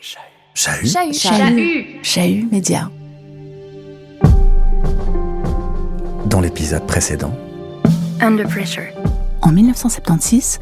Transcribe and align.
Chahut. 0.00 0.86
Chahut. 0.86 1.12
Chahut. 1.12 2.00
Chahut 2.02 2.48
Média. 2.50 2.90
Dans 6.26 6.40
l'épisode 6.40 6.86
précédent, 6.86 7.34
Under 8.20 8.46
Pressure. 8.48 8.94
En 9.42 9.52
1976, 9.52 10.60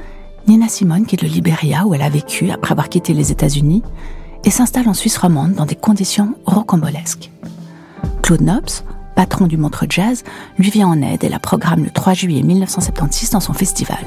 Nina 0.48 0.66
Simone 0.66 1.06
quitte 1.06 1.22
le 1.22 1.28
Liberia 1.28 1.86
où 1.86 1.94
elle 1.94 2.02
a 2.02 2.08
vécu 2.08 2.50
après 2.50 2.72
avoir 2.72 2.88
quitté 2.88 3.14
les 3.14 3.30
États-Unis 3.30 3.82
et 4.44 4.50
s'installe 4.50 4.88
en 4.88 4.94
Suisse 4.94 5.18
romande 5.18 5.52
dans 5.52 5.66
des 5.66 5.76
conditions 5.76 6.34
rocambolesques. 6.44 7.30
Claude 8.22 8.40
Nobs, 8.40 8.82
patron 9.14 9.46
du 9.46 9.56
Montreux 9.56 9.86
Jazz, 9.88 10.24
lui 10.58 10.70
vient 10.70 10.88
en 10.88 11.00
aide 11.00 11.22
et 11.22 11.28
la 11.28 11.38
programme 11.38 11.84
le 11.84 11.90
3 11.90 12.14
juillet 12.14 12.42
1976 12.42 13.30
dans 13.30 13.40
son 13.40 13.52
festival. 13.52 14.04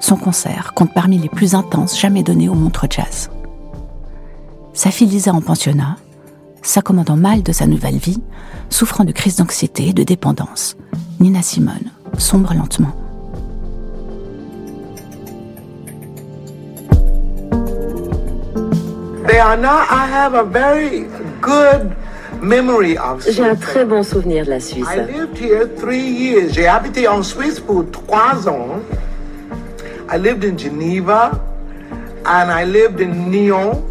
Son 0.00 0.16
concert 0.16 0.72
compte 0.74 0.92
parmi 0.92 1.16
les 1.16 1.30
plus 1.30 1.54
intenses 1.54 1.98
jamais 1.98 2.22
donnés 2.22 2.50
au 2.50 2.54
Montreux 2.54 2.88
Jazz. 2.90 3.30
Sa 4.78 4.92
fille 4.92 5.08
Lisa 5.08 5.32
en 5.32 5.40
pensionnat, 5.40 5.96
s'accommodant 6.62 7.16
mal 7.16 7.42
de 7.42 7.50
sa 7.50 7.66
nouvelle 7.66 7.96
vie, 7.96 8.22
souffrant 8.70 9.02
de 9.02 9.10
crises 9.10 9.34
d'anxiété 9.34 9.88
et 9.88 9.92
de 9.92 10.04
dépendance, 10.04 10.76
Nina 11.18 11.42
Simone 11.42 11.90
sombre 12.16 12.54
lentement. 12.54 12.94
Diana, 19.26 19.84
I 19.90 20.06
have 20.12 20.34
a 20.34 20.44
very 20.44 21.06
good 21.40 21.90
memory 22.40 22.96
of 22.98 23.28
J'ai 23.28 23.42
un 23.42 23.56
très 23.56 23.84
bon 23.84 24.04
souvenir 24.04 24.44
de 24.44 24.50
la 24.50 24.60
Suisse. 24.60 24.86
I 24.88 25.00
lived 25.00 25.36
here 25.36 25.66
three 25.76 26.08
years. 26.08 26.52
J'ai 26.52 26.68
habité 26.68 27.08
en 27.08 27.24
Suisse 27.24 27.58
pour 27.58 27.84
trois 27.90 28.48
ans. 28.48 28.78
I 30.08 30.18
lived 30.18 30.44
in 30.44 30.56
Geneva 30.56 31.32
and 32.24 32.48
I 32.48 32.64
lived 32.64 33.00
in 33.00 33.28
Nyon. 33.28 33.82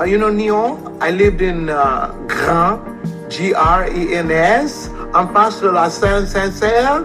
Uh, 0.00 0.04
you 0.04 0.16
know 0.16 0.30
Nyon? 0.30 0.78
I 1.02 1.10
lived 1.10 1.42
in 1.42 1.68
uh, 1.68 2.10
Grand, 2.26 2.80
G-R-E-N-S, 3.28 4.88
en 5.12 5.28
face 5.28 5.60
de 5.60 5.68
la 5.68 5.90
Saint-Sincère. 5.90 7.04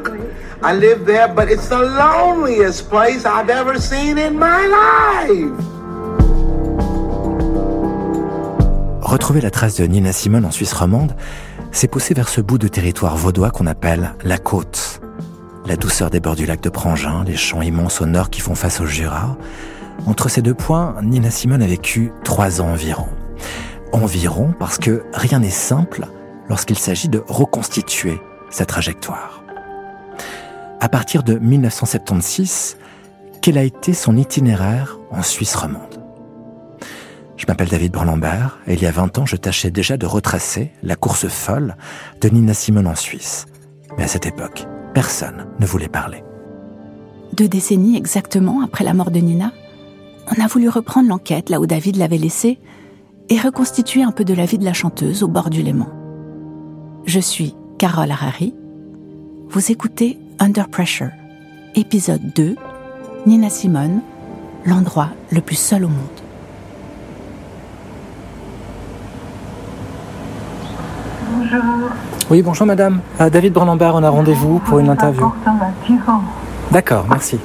I 0.64 0.74
lived 0.74 1.06
there, 1.06 1.28
but 1.28 1.50
it's 1.50 1.68
the 1.68 1.78
loneliest 1.78 2.90
place 2.90 3.26
I've 3.26 3.50
ever 3.50 3.82
seen 3.82 4.18
in 4.18 4.40
my 4.40 4.66
life. 4.66 5.52
retrouver 9.02 9.42
la 9.42 9.52
trace 9.52 9.76
de 9.76 9.86
Nina 9.86 10.14
Simone 10.14 10.46
en 10.46 10.52
Suisse 10.52 10.74
romande, 10.74 11.16
c'est 11.72 11.88
pousser 11.90 12.14
vers 12.14 12.30
ce 12.30 12.40
bout 12.40 12.58
de 12.58 12.70
territoire 12.70 13.18
vaudois 13.18 13.52
qu'on 13.52 13.68
appelle 13.68 14.14
la 14.24 14.38
côte. 14.38 15.02
La 15.66 15.76
douceur 15.76 16.10
des 16.10 16.22
bords 16.22 16.36
du 16.36 16.46
lac 16.46 16.62
de 16.62 16.70
Prangin, 16.70 17.26
les 17.26 17.36
champs 17.36 17.62
immenses 17.62 18.00
au 18.00 18.06
nord 18.06 18.30
qui 18.30 18.40
font 18.40 18.56
face 18.56 18.80
au 18.80 18.86
Jura. 18.86 19.38
Entre 20.06 20.30
ces 20.30 20.42
deux 20.42 20.54
points, 20.54 20.96
Nina 21.02 21.32
Simone 21.32 21.62
a 21.62 21.68
vécu 21.68 22.12
trois 22.24 22.62
ans 22.62 22.70
environ. 22.70 23.08
Environ 23.92 24.54
parce 24.60 24.78
que 24.78 25.04
rien 25.14 25.40
n'est 25.40 25.50
simple 25.50 26.08
lorsqu'il 26.50 26.78
s'agit 26.78 27.10
de 27.10 27.24
reconstituer 27.28 28.20
sa 28.50 28.66
trajectoire. 28.66 29.44
À 30.80 30.90
partir 30.90 31.24
de 31.24 31.40
1976, 31.40 32.78
quel 33.42 33.58
a 33.58 33.64
été 33.64 33.94
son 33.94 34.18
itinéraire 34.18 35.00
en 35.12 35.24
Suisse 35.24 35.56
romande? 35.56 36.02
Je 37.38 37.46
m'appelle 37.48 37.70
David 37.70 37.92
Brunlambert 37.92 38.60
et 38.68 38.74
il 38.74 38.82
y 38.82 38.86
a 38.86 38.92
20 38.92 39.18
ans, 39.18 39.26
je 39.26 39.36
tâchais 39.36 39.72
déjà 39.72 39.98
de 39.98 40.06
retracer 40.06 40.72
la 40.84 40.96
course 40.96 41.28
folle 41.28 41.76
de 42.22 42.30
Nina 42.30 42.54
Simone 42.54 42.88
en 42.88 42.96
Suisse. 42.96 43.46
Mais 43.98 44.04
à 44.04 44.08
cette 44.08 44.26
époque, 44.26 44.68
personne 44.94 45.48
ne 45.60 45.66
voulait 45.66 45.90
parler. 45.90 46.24
Deux 47.34 47.48
décennies 47.48 47.98
exactement 47.98 48.62
après 48.64 48.84
la 48.84 48.94
mort 48.94 49.12
de 49.12 49.20
Nina, 49.20 49.52
on 50.28 50.44
a 50.44 50.48
voulu 50.48 50.70
reprendre 50.70 51.10
l'enquête 51.10 51.50
là 51.50 51.60
où 51.60 51.66
David 51.66 51.98
l'avait 51.98 52.18
laissée 52.18 52.60
et 53.30 53.40
reconstituer 53.40 54.04
un 54.04 54.12
peu 54.12 54.24
de 54.24 54.34
la 54.34 54.46
vie 54.46 54.58
de 54.58 54.66
la 54.66 54.74
chanteuse 54.74 55.24
au 55.24 55.28
bord 55.28 55.50
du 55.50 55.62
Léman. 55.62 55.88
Je 57.06 57.20
suis 57.20 57.56
Carole 57.78 58.12
Harari. 58.12 58.54
Vous 59.50 59.72
écoutez 59.72 60.18
Under 60.40 60.68
Pressure, 60.68 61.12
épisode 61.76 62.34
2, 62.36 62.56
Nina 63.26 63.50
Simone, 63.50 64.02
l'endroit 64.66 65.10
le 65.32 65.42
plus 65.42 65.56
seul 65.56 65.86
au 65.86 65.90
monde. 65.90 65.98
Oui, 72.30 72.42
bonjour 72.42 72.66
madame. 72.66 73.02
À 73.20 73.30
David 73.30 73.54
Brunlambert, 73.54 73.96
on 73.96 74.04
a 74.04 74.10
rendez-vous 74.10 74.60
pour 74.60 74.80
une 74.80 74.90
interview. 74.90 75.32
D'accord, 76.72 77.06
merci. 77.10 77.40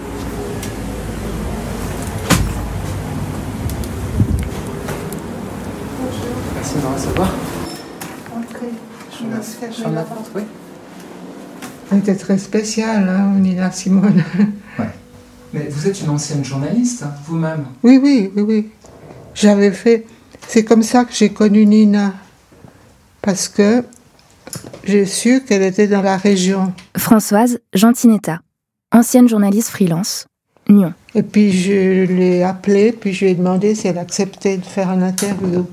Merci 6.72 6.86
de 6.86 6.88
me 6.88 6.94
recevoir. 6.94 7.28
Oui. 10.36 10.42
C'était 11.91 12.14
très 12.14 12.38
spécial, 12.38 13.08
hein, 13.08 13.32
Nina 13.41 13.72
Simone. 13.72 14.22
Mais 15.53 15.66
vous 15.69 15.88
êtes 15.88 16.00
une 16.00 16.10
ancienne 16.10 16.44
journaliste, 16.44 17.03
hein, 17.03 17.12
vous-même. 17.26 17.64
Oui, 17.82 17.98
oui, 18.00 18.30
oui, 18.36 18.42
oui. 18.42 18.70
J'avais 19.34 19.72
fait. 19.72 20.06
C'est 20.47 20.64
comme 20.64 20.84
ça 20.84 21.04
que 21.04 21.12
j'ai 21.12 21.30
connu 21.30 21.66
Nina. 21.66 22.14
Parce 23.20 23.48
que 23.48 23.82
j'ai 24.84 25.06
su 25.06 25.42
qu'elle 25.42 25.62
était 25.62 25.88
dans 25.88 26.03
la 26.03 26.16
région. 26.16 26.72
Françoise 26.97 27.59
Gentinetta, 27.75 28.41
ancienne 28.92 29.28
journaliste 29.28 29.70
freelance, 29.70 30.26
Nyon. 30.69 30.94
Et 31.16 31.25
puis 31.25 31.50
je 31.53 32.04
l'ai 32.04 32.44
appelée, 32.44 32.92
puis 32.92 33.12
je 33.12 33.25
lui 33.25 33.32
ai 33.32 33.34
demandé 33.34 33.75
si 33.75 33.88
elle 33.88 33.98
acceptait 33.98 34.56
de 34.56 34.64
faire 34.64 34.91
une 34.92 35.03
interview. 35.03 35.66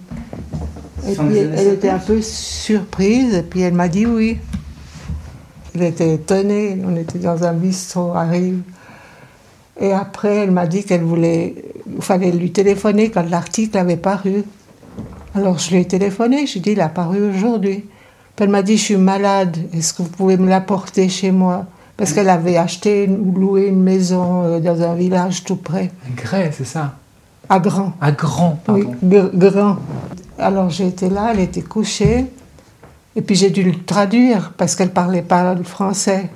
Et 1.06 1.14
puis 1.16 1.38
elle 1.38 1.68
était 1.74 1.90
un 1.90 2.00
peu 2.00 2.22
surprise, 2.22 3.34
et 3.36 3.44
puis 3.44 3.62
elle 3.62 3.74
m'a 3.74 3.88
dit 3.88 4.06
oui. 4.06 4.38
Elle 5.76 5.84
était 5.84 6.16
étonnée, 6.16 6.78
on 6.86 6.96
était 6.96 7.20
dans 7.20 7.44
un 7.44 7.54
bistrot 7.54 8.14
à 8.14 8.22
Rive. 8.24 8.62
Et 9.80 9.92
après, 9.94 10.38
elle 10.38 10.52
m'a 10.52 10.66
dit 10.66 10.84
qu'elle 10.84 11.04
voulait. 11.04 11.54
Il 11.96 12.02
fallait 12.02 12.32
lui 12.32 12.52
téléphoner 12.52 13.10
quand 13.12 13.30
l'article 13.30 13.78
avait 13.78 13.96
paru. 13.98 14.44
Alors 15.36 15.60
je 15.60 15.70
lui 15.70 15.82
ai 15.82 15.86
téléphoné, 15.86 16.48
j'ai 16.48 16.60
dit 16.60 16.72
il 16.72 16.82
a 16.82 16.90
paru 16.90 17.22
aujourd'hui. 17.30 17.86
Puis 18.36 18.44
elle 18.44 18.50
m'a 18.50 18.64
dit 18.64 18.76
je 18.78 18.82
suis 18.84 18.98
malade, 18.98 19.56
est-ce 19.74 19.94
que 19.94 20.02
vous 20.02 20.10
pouvez 20.10 20.38
me 20.38 20.50
l'apporter 20.50 21.10
chez 21.10 21.30
moi? 21.32 21.66
Parce 21.96 22.14
qu'elle 22.14 22.30
avait 22.30 22.58
acheté 22.58 23.08
ou 23.10 23.38
loué 23.40 23.68
une 23.68 23.82
maison 23.82 24.44
euh, 24.44 24.60
dans 24.60 24.82
un 24.84 24.94
village 24.96 25.44
tout 25.44 25.56
près, 25.56 25.92
Grès, 26.16 26.52
c'est 26.56 26.66
ça? 26.66 26.96
À 27.50 27.60
Grand. 27.60 27.94
À 28.02 28.12
Grand, 28.12 28.60
Oui, 28.68 28.84
pardon. 28.84 28.96
gr- 29.04 29.30
grand. 29.34 29.78
Alors 30.40 30.70
j'ai 30.70 30.88
été 30.88 31.10
là, 31.10 31.32
elle 31.34 31.40
était 31.40 31.62
couchée, 31.62 32.26
et 33.16 33.22
puis 33.22 33.36
j'ai 33.36 33.50
dû 33.50 33.64
le 33.64 33.84
traduire 33.84 34.54
parce 34.58 34.76
qu'elle 34.76 34.92
parlait 34.92 35.24
pas 35.24 35.56
le 35.56 35.64
français. 35.64 36.30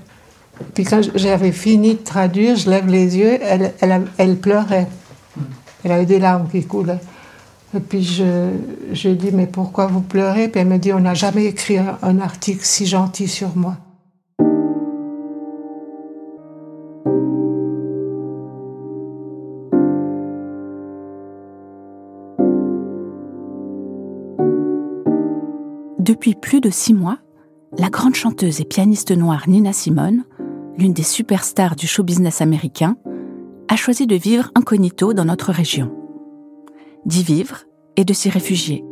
Puis 0.73 0.83
quand 0.83 1.01
j'avais 1.15 1.51
fini 1.51 1.95
de 1.95 1.99
traduire, 1.99 2.55
je 2.55 2.69
lève 2.69 2.87
les 2.87 3.17
yeux, 3.17 3.39
elle, 3.41 4.35
pleurait. 4.37 4.87
Elle 5.83 5.91
avait 5.91 6.05
des 6.05 6.19
larmes 6.19 6.47
qui 6.49 6.63
coulaient. 6.65 6.99
Et 7.75 7.79
puis 7.79 8.03
je, 8.03 8.49
je 8.91 9.09
lui 9.09 9.15
dit, 9.15 9.31
mais 9.31 9.47
pourquoi 9.47 9.87
vous 9.87 10.01
pleurez? 10.01 10.47
Puis 10.47 10.61
elle 10.61 10.67
me 10.67 10.77
dit, 10.77 10.93
on 10.93 10.99
n'a 10.99 11.13
jamais 11.13 11.45
écrit 11.45 11.77
un 11.77 12.19
article 12.19 12.63
si 12.63 12.85
gentil 12.85 13.27
sur 13.27 13.55
moi. 13.55 13.77
Depuis 26.01 26.33
plus 26.33 26.61
de 26.61 26.71
six 26.71 26.95
mois, 26.95 27.19
la 27.77 27.91
grande 27.91 28.15
chanteuse 28.15 28.59
et 28.59 28.65
pianiste 28.65 29.11
noire 29.11 29.47
Nina 29.47 29.71
Simone, 29.71 30.23
l'une 30.75 30.93
des 30.93 31.03
superstars 31.03 31.75
du 31.75 31.85
show 31.85 32.01
business 32.01 32.41
américain, 32.41 32.97
a 33.67 33.75
choisi 33.75 34.07
de 34.07 34.15
vivre 34.15 34.49
incognito 34.55 35.13
dans 35.13 35.25
notre 35.25 35.51
région. 35.51 35.95
D'y 37.05 37.21
vivre 37.21 37.65
et 37.97 38.03
de 38.03 38.13
s'y 38.13 38.31
réfugier. 38.31 38.83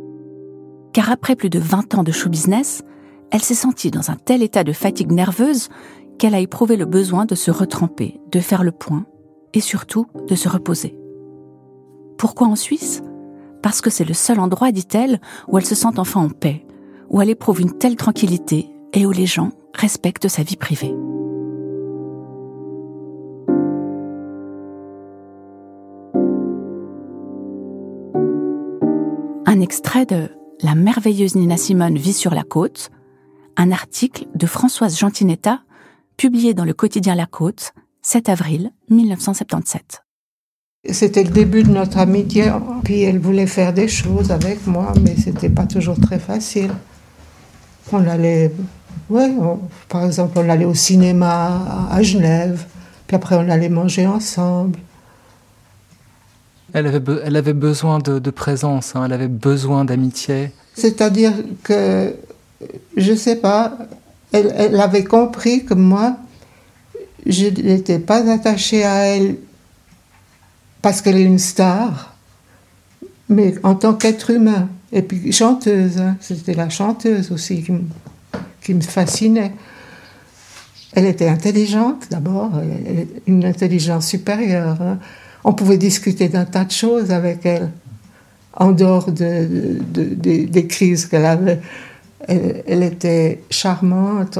Car 0.92 1.10
après 1.10 1.34
plus 1.34 1.50
de 1.50 1.58
20 1.58 1.96
ans 1.96 2.04
de 2.04 2.12
show 2.12 2.28
business, 2.28 2.84
elle 3.32 3.42
s'est 3.42 3.54
sentie 3.54 3.90
dans 3.90 4.12
un 4.12 4.16
tel 4.16 4.40
état 4.40 4.62
de 4.62 4.72
fatigue 4.72 5.10
nerveuse 5.10 5.68
qu'elle 6.16 6.36
a 6.36 6.40
éprouvé 6.40 6.76
le 6.76 6.86
besoin 6.86 7.24
de 7.24 7.34
se 7.34 7.50
retremper, 7.50 8.20
de 8.30 8.38
faire 8.38 8.62
le 8.62 8.70
point 8.70 9.04
et 9.52 9.60
surtout 9.60 10.06
de 10.28 10.36
se 10.36 10.48
reposer. 10.48 10.96
Pourquoi 12.18 12.46
en 12.46 12.54
Suisse? 12.54 13.02
Parce 13.64 13.80
que 13.80 13.90
c'est 13.90 14.04
le 14.04 14.14
seul 14.14 14.38
endroit, 14.38 14.70
dit-elle, 14.70 15.20
où 15.48 15.58
elle 15.58 15.66
se 15.66 15.74
sent 15.74 15.98
enfin 15.98 16.20
en 16.20 16.28
paix, 16.28 16.64
où 17.10 17.20
elle 17.20 17.30
éprouve 17.30 17.60
une 17.60 17.76
telle 17.76 17.96
tranquillité 17.96 18.70
et 18.92 19.04
où 19.04 19.10
les 19.10 19.26
gens 19.26 19.50
respectent 19.74 20.28
sa 20.28 20.42
vie 20.42 20.56
privée. 20.56 20.94
Un 29.46 29.60
extrait 29.60 30.06
de 30.06 30.30
La 30.62 30.74
merveilleuse 30.74 31.34
Nina 31.34 31.56
Simone 31.56 31.98
vit 31.98 32.12
sur 32.12 32.32
la 32.32 32.44
côte, 32.44 32.90
un 33.56 33.72
article 33.72 34.26
de 34.34 34.46
Françoise 34.46 34.96
Gentinetta, 34.96 35.60
publié 36.16 36.54
dans 36.54 36.64
le 36.64 36.74
quotidien 36.74 37.14
La 37.14 37.26
Côte, 37.26 37.72
7 38.02 38.28
avril 38.28 38.70
1977. 38.88 40.02
C'était 40.88 41.24
le 41.24 41.30
début 41.30 41.62
de 41.62 41.70
notre 41.70 41.98
amitié. 41.98 42.52
Puis 42.84 43.02
elle 43.02 43.18
voulait 43.18 43.46
faire 43.46 43.74
des 43.74 43.88
choses 43.88 44.30
avec 44.30 44.66
moi, 44.66 44.94
mais 45.02 45.14
c'était 45.16 45.50
pas 45.50 45.66
toujours 45.66 46.00
très 46.00 46.18
facile. 46.18 46.70
On 47.92 48.06
allait, 48.06 48.52
ouais, 49.08 49.30
par 49.88 50.04
exemple, 50.04 50.38
on 50.38 50.48
allait 50.48 50.64
au 50.64 50.74
cinéma 50.74 51.88
à 51.90 52.02
Genève, 52.02 52.64
puis 53.06 53.16
après 53.16 53.36
on 53.36 53.48
allait 53.48 53.68
manger 53.68 54.06
ensemble. 54.06 54.78
Elle 56.72 56.86
avait, 56.86 57.00
elle 57.24 57.36
avait 57.36 57.52
besoin 57.52 57.98
de, 57.98 58.30
présence, 58.30 58.94
hein, 58.94 59.04
elle 59.06 59.12
avait 59.12 59.28
besoin 59.28 59.84
d'amitié. 59.84 60.52
C'est-à-dire 60.74 61.32
que, 61.64 62.14
je 62.96 63.14
sais 63.14 63.36
pas, 63.36 63.76
elle, 64.32 64.54
elle 64.56 64.80
avait 64.80 65.02
compris 65.02 65.64
que 65.64 65.74
moi, 65.74 66.16
je 67.26 67.46
n'étais 67.46 67.98
pas 67.98 68.30
attachée 68.30 68.84
à 68.84 69.06
elle 69.06 69.36
parce 70.82 71.02
qu'elle 71.02 71.16
est 71.16 71.24
une 71.24 71.38
star, 71.38 72.14
mais 73.28 73.54
en 73.62 73.74
tant 73.74 73.94
qu'être 73.94 74.30
humain. 74.30 74.68
Et 74.92 75.02
puis 75.02 75.32
chanteuse, 75.32 75.98
hein. 75.98 76.16
c'était 76.20 76.54
la 76.54 76.68
chanteuse 76.68 77.30
aussi 77.30 77.64
qui, 78.60 78.74
me 78.74 78.80
fascinait. 78.80 79.52
Elle 80.92 81.06
était 81.06 81.28
intelligente 81.28 82.08
d'abord, 82.10 82.52
une 83.26 83.44
intelligence 83.44 84.08
supérieure. 84.08 84.80
Hein. 84.80 84.98
On 85.44 85.52
pouvait 85.52 85.78
discuter 85.78 86.28
d'un 86.28 86.44
tas 86.44 86.64
de 86.64 86.72
choses 86.72 87.12
avec 87.12 87.46
elle, 87.46 87.70
en 88.54 88.72
dehors 88.72 89.10
de, 89.10 89.78
des 89.92 90.66
crises 90.66 91.06
qu'elle 91.06 91.26
avait. 91.26 91.60
Elle, 92.28 92.82
était 92.82 93.40
charmante. 93.50 94.38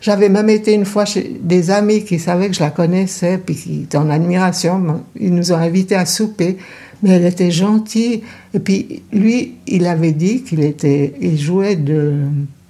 J'avais 0.00 0.28
même 0.28 0.48
été 0.48 0.72
une 0.72 0.86
fois 0.86 1.04
chez 1.04 1.38
des 1.40 1.70
amis 1.70 2.04
qui 2.04 2.18
savaient 2.18 2.48
que 2.48 2.54
je 2.54 2.60
la 2.60 2.70
connaissais, 2.70 3.38
puis 3.38 3.54
qui 3.54 3.82
étaient 3.82 3.98
en 3.98 4.10
admiration. 4.10 5.04
Ils 5.20 5.34
nous 5.34 5.52
ont 5.52 5.56
invités 5.56 5.94
à 5.94 6.06
souper, 6.06 6.56
mais 7.02 7.10
elle 7.10 7.26
était 7.26 7.50
gentille. 7.50 8.22
Et 8.54 8.58
puis 8.58 9.02
lui, 9.12 9.54
il 9.66 9.86
avait 9.86 10.12
dit 10.12 10.42
qu'il 10.42 10.62
était, 10.62 11.14
il 11.20 11.38
jouait 11.38 11.76
de, 11.76 12.20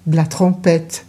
la 0.06 0.25
trompette, 0.25 1.06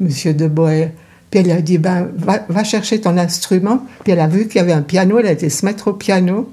Monsieur 0.00 0.32
de 0.34 0.46
Boer. 0.46 0.92
Puis 1.30 1.40
elle 1.40 1.50
a 1.50 1.60
dit, 1.60 1.76
ben, 1.76 2.08
va, 2.16 2.44
va, 2.48 2.64
chercher 2.64 3.00
ton 3.00 3.18
instrument. 3.18 3.84
Puis 4.02 4.12
elle 4.12 4.20
a 4.20 4.28
vu 4.28 4.46
qu'il 4.46 4.56
y 4.56 4.60
avait 4.60 4.72
un 4.72 4.82
piano, 4.82 5.18
elle 5.18 5.26
a 5.26 5.32
été 5.32 5.50
se 5.50 5.66
mettre 5.66 5.88
au 5.88 5.92
piano. 5.92 6.52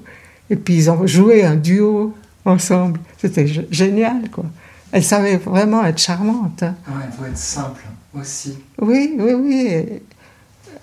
Et 0.50 0.56
puis 0.56 0.74
ils 0.74 0.90
ont 0.90 1.06
joué 1.06 1.44
un 1.44 1.56
duo 1.56 2.14
ensemble. 2.44 3.00
C'était 3.18 3.46
génial, 3.70 4.30
quoi. 4.30 4.44
Elle 4.92 5.02
savait 5.02 5.36
vraiment 5.36 5.84
être 5.84 5.98
charmante. 5.98 6.62
Ouais, 6.62 6.68
elle 7.04 7.10
pouvait 7.10 7.30
être 7.30 7.38
simple 7.38 7.82
aussi. 8.18 8.58
Oui, 8.80 9.14
oui, 9.18 9.32
oui. 9.32 10.00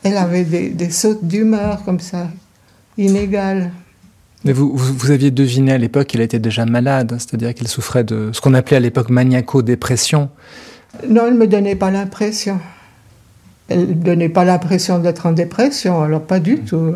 Elle 0.04 0.18
avait 0.18 0.44
des, 0.44 0.70
des 0.70 0.90
sautes 0.90 1.26
d'humeur 1.26 1.84
comme 1.84 2.00
ça, 2.00 2.30
inégales. 2.98 3.72
Mais 4.46 4.52
vous, 4.52 4.76
vous, 4.76 5.12
aviez 5.12 5.32
deviné 5.32 5.72
à 5.72 5.78
l'époque 5.78 6.08
qu'elle 6.08 6.22
était 6.22 6.40
déjà 6.40 6.66
malade, 6.66 7.16
c'est-à-dire 7.18 7.54
qu'elle 7.54 7.68
souffrait 7.68 8.04
de 8.04 8.32
ce 8.34 8.42
qu'on 8.42 8.54
appelait 8.54 8.78
à 8.78 8.82
l'époque 8.82 9.10
maniaco-dépression. 9.10 10.30
Non, 11.08 11.28
elle 11.28 11.34
ne 11.34 11.40
me 11.40 11.48
donnait 11.48 11.76
pas 11.76 11.92
l'impression. 11.92 12.60
Elle 13.70 13.88
ne 13.88 13.94
donnait 13.94 14.30
pas 14.30 14.44
l'impression 14.44 15.00
d'être 15.00 15.26
en 15.26 15.32
dépression, 15.32 16.02
alors 16.02 16.22
pas 16.22 16.40
du 16.40 16.60
tout. 16.60 16.94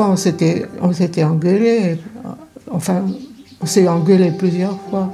Fois, 0.00 0.10
on 0.10 0.16
s'était, 0.16 0.64
on 0.80 0.92
s'était 0.94 1.24
engueulé. 1.24 1.98
Enfin, 2.70 3.04
on 3.60 3.66
s'est 3.66 3.86
engueulé 3.86 4.30
plusieurs 4.30 4.80
fois. 4.88 5.12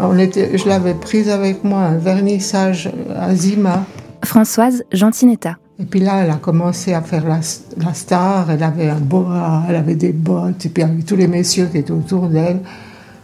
On 0.00 0.18
était, 0.18 0.58
je 0.58 0.68
l'avais 0.68 0.94
prise 0.94 1.28
avec 1.28 1.62
moi, 1.62 1.82
un 1.82 1.98
vernissage 1.98 2.90
à 3.16 3.32
Zima. 3.32 3.84
Françoise 4.24 4.82
Gentinetta. 4.90 5.56
Et 5.78 5.84
puis 5.84 6.00
là, 6.00 6.24
elle 6.24 6.30
a 6.30 6.36
commencé 6.36 6.94
à 6.94 7.00
faire 7.02 7.28
la, 7.28 7.38
la, 7.76 7.94
star. 7.94 8.50
Elle 8.50 8.64
avait 8.64 8.88
un 8.88 8.98
boa, 8.98 9.62
elle 9.68 9.76
avait 9.76 9.94
des 9.94 10.12
bottes, 10.12 10.66
et 10.66 10.68
puis 10.68 10.82
avec 10.82 11.06
tous 11.06 11.16
les 11.16 11.28
messieurs 11.28 11.68
qui 11.70 11.78
étaient 11.78 11.92
autour 11.92 12.26
d'elle. 12.26 12.60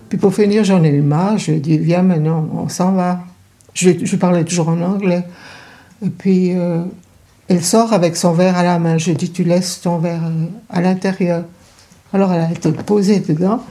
Puis 0.09 0.17
pour 0.17 0.33
finir, 0.33 0.63
j'en 0.63 0.85
ai 0.85 0.91
eu 0.91 1.03
marre. 1.03 1.39
Je 1.39 1.51
lui 1.51 1.57
ai 1.57 1.61
dit, 1.61 1.79
viens 1.79 2.03
maintenant, 2.03 2.49
on 2.55 2.69
s'en 2.69 2.93
va. 2.93 3.21
Je, 3.75 3.91
je 4.05 4.17
parlais 4.17 4.45
toujours 4.45 4.69
en 4.69 4.81
anglais. 4.81 5.25
Et 6.05 6.11
puis, 6.11 6.53
euh, 6.55 6.85
elle 7.49 7.63
sort 7.65 7.93
avec 7.93 8.17
son 8.17 8.33
verre 8.33 8.57
à 8.57 8.63
la 8.63 8.79
main. 8.79 8.99
Je 8.99 9.13
dis, 9.13 9.31
tu 9.31 9.45
laisses 9.45 9.81
ton 9.81 9.99
verre 9.99 10.25
euh, 10.25 10.47
à 10.71 10.81
l'intérieur. 10.81 11.45
Alors 12.13 12.33
elle 12.33 12.43
a 12.43 12.51
été 12.51 12.71
posée 12.73 13.21
dedans. 13.21 13.63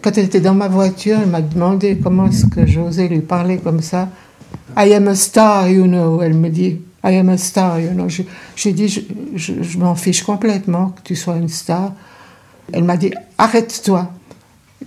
Quand 0.00 0.16
elle 0.16 0.24
était 0.24 0.40
dans 0.40 0.54
ma 0.54 0.68
voiture, 0.68 1.18
elle 1.22 1.28
m'a 1.28 1.42
demandé 1.42 1.98
comment 2.02 2.26
est-ce 2.26 2.46
que 2.46 2.66
j'osais 2.66 3.08
lui 3.08 3.20
parler 3.20 3.58
comme 3.58 3.82
ça. 3.82 4.08
I 4.76 4.94
am 4.94 5.08
a 5.08 5.14
star, 5.14 5.68
you 5.68 5.84
know. 5.84 6.22
Elle 6.22 6.34
me 6.34 6.48
dit, 6.48 6.80
I 7.04 7.16
am 7.16 7.28
a 7.28 7.36
star, 7.36 7.78
you 7.78 7.90
know. 7.90 8.06
J'ai 8.56 8.72
dit, 8.72 8.88
je, 8.88 9.52
je 9.62 9.78
m'en 9.78 9.94
fiche 9.94 10.22
complètement 10.22 10.90
que 10.90 11.02
tu 11.02 11.16
sois 11.16 11.36
une 11.36 11.48
star. 11.48 11.92
Elle 12.72 12.84
m'a 12.84 12.96
dit, 12.96 13.12
arrête-toi. 13.36 14.10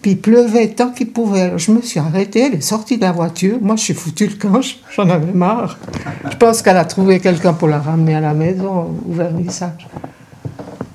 Puis 0.02 0.12
il 0.12 0.18
pleuvait 0.20 0.70
tant 0.70 0.90
qu'il 0.90 1.12
pouvait. 1.12 1.58
je 1.58 1.72
me 1.72 1.82
suis 1.82 2.00
arrêtée, 2.00 2.48
elle 2.48 2.56
est 2.56 2.62
sortie 2.62 2.98
de 2.98 3.02
la 3.02 3.12
voiture. 3.12 3.58
Moi, 3.62 3.76
je 3.76 3.84
suis 3.84 3.94
foutue 3.94 4.28
le 4.28 4.36
camp, 4.36 4.62
j'en 4.96 5.10
avais 5.10 5.34
marre. 5.34 5.78
Je 6.30 6.38
pense 6.38 6.62
qu'elle 6.62 6.78
a 6.78 6.86
trouvé 6.86 7.20
quelqu'un 7.20 7.54
pour 7.54 7.68
la 7.68 7.80
ramener 7.80 8.16
à 8.16 8.22
la 8.22 8.34
maison 8.34 8.98
au 9.08 9.14
vernissage. 9.14 9.88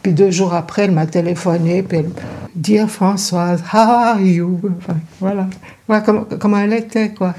Puis 0.02 0.12
deux 0.12 0.31
jours 0.31 0.55
après, 0.55 0.82
elle 0.82 0.93
m'a 0.93 1.06
téléphoné, 1.06 1.82
puis 1.82 1.99
elle 1.99 2.11
dit 2.55 2.79
Françoise, 2.88 3.62
how 3.73 3.79
are 3.79 4.20
you? 4.20 4.61
voilà. 5.20 5.46
voilà 5.87 6.03
comment, 6.03 6.25
comment 6.38 6.58
elle 6.58 6.73
était, 6.73 7.11
quoi. 7.11 7.35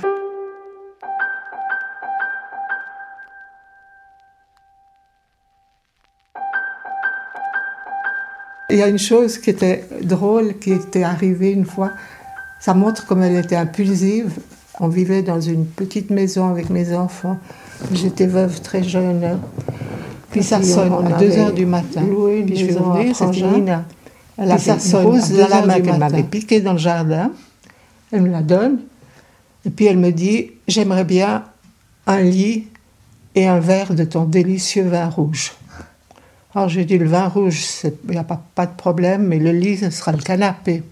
Il 8.71 8.77
y 8.77 8.83
a 8.83 8.87
une 8.87 8.99
chose 8.99 9.37
qui 9.37 9.49
était 9.49 9.85
drôle, 10.01 10.57
qui 10.59 10.71
était 10.71 11.03
arrivée 11.03 11.51
une 11.51 11.65
fois. 11.65 11.91
Ça 12.59 12.73
montre 12.73 13.05
comme 13.05 13.21
elle 13.23 13.35
était 13.35 13.55
impulsive. 13.55 14.31
On 14.79 14.87
vivait 14.87 15.21
dans 15.21 15.41
une 15.41 15.65
petite 15.65 16.09
maison 16.09 16.49
avec 16.49 16.69
mes 16.69 16.95
enfants. 16.95 17.37
J'étais 17.93 18.27
veuve 18.27 18.61
très 18.61 18.83
jeune. 18.83 19.39
Puis 20.31 20.43
ça 20.43 20.63
sonne 20.63 20.93
à 21.07 21.19
2 21.19 21.37
heures 21.37 21.53
du 21.53 21.65
matin. 21.65 22.03
Puis 22.45 22.57
je 22.57 22.65
vais 22.65 23.13
c'était 23.13 23.41
Nina. 23.47 23.83
Elle 24.37 24.51
a 24.51 24.57
ça 24.57 24.79
sonne 24.79 25.05
rose 25.05 25.31
dans 25.31 25.47
la 25.47 25.65
main 25.65 25.81
qu'elle 25.81 25.97
m'avait 25.97 26.23
piquée 26.23 26.61
dans 26.61 26.73
le 26.73 26.79
jardin. 26.79 27.31
Elle 28.11 28.21
me 28.21 28.29
la 28.29 28.41
donne. 28.41 28.79
Et 29.65 29.69
puis 29.69 29.85
elle 29.85 29.97
me 29.97 30.11
dit 30.11 30.51
J'aimerais 30.67 31.03
bien 31.03 31.43
un 32.07 32.21
lit 32.21 32.67
et 33.35 33.47
un 33.47 33.59
verre 33.59 33.93
de 33.93 34.03
ton 34.03 34.23
délicieux 34.23 34.87
vin 34.87 35.09
rouge. 35.09 35.53
Alors 36.53 36.67
j'ai 36.67 36.83
dit, 36.83 36.97
le 36.97 37.07
vin 37.07 37.27
rouge, 37.27 37.63
il 37.83 38.11
n'y 38.11 38.17
a 38.17 38.23
pas, 38.23 38.41
pas 38.55 38.65
de 38.65 38.75
problème, 38.75 39.27
mais 39.27 39.39
le 39.39 39.51
lit, 39.51 39.77
ce 39.77 39.89
sera 39.89 40.11
le 40.11 40.17
canapé. 40.17 40.83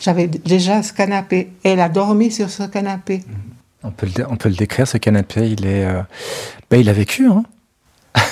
J'avais 0.00 0.26
déjà 0.26 0.82
ce 0.82 0.92
canapé. 0.92 1.48
Elle 1.62 1.80
a 1.80 1.88
dormi 1.88 2.30
sur 2.30 2.50
ce 2.50 2.64
canapé. 2.64 3.24
On 3.82 3.90
peut 3.90 4.06
le, 4.16 4.26
on 4.28 4.36
peut 4.36 4.48
le 4.48 4.54
décrire, 4.54 4.86
ce 4.86 4.98
canapé, 4.98 5.50
il 5.50 5.66
est... 5.66 5.86
Euh, 5.86 6.02
ben, 6.70 6.78
il 6.80 6.88
a 6.88 6.92
vécu, 6.92 7.26
hein 7.26 7.42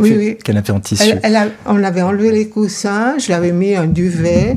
Oui, 0.00 0.14
oui. 0.16 0.38
Canapé 0.42 0.72
en 0.72 0.80
tissu. 0.80 1.14
Elle, 1.22 1.52
on 1.66 1.82
avait 1.84 2.02
enlevé 2.02 2.32
les 2.32 2.48
coussins, 2.48 3.18
je 3.18 3.30
l'avais 3.30 3.52
mis 3.52 3.76
un 3.76 3.86
duvet, 3.86 4.56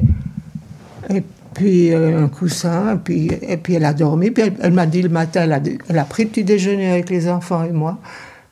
et 1.13 1.23
puis 1.53 1.93
euh, 1.93 2.23
un 2.23 2.29
coussin, 2.29 2.95
et 2.95 2.97
puis, 2.97 3.31
et 3.41 3.57
puis 3.57 3.75
elle 3.75 3.85
a 3.85 3.93
dormi. 3.93 4.31
Puis 4.31 4.51
elle, 4.59 4.73
m'a 4.73 4.85
dit 4.85 5.01
le 5.01 5.09
matin, 5.09 5.43
elle 5.43 5.53
a, 5.53 5.59
elle 5.89 5.99
a 5.99 6.05
pris 6.05 6.23
le 6.23 6.29
petit 6.29 6.43
déjeuner 6.43 6.89
avec 6.89 7.09
les 7.09 7.29
enfants 7.29 7.63
et 7.63 7.71
moi 7.71 7.99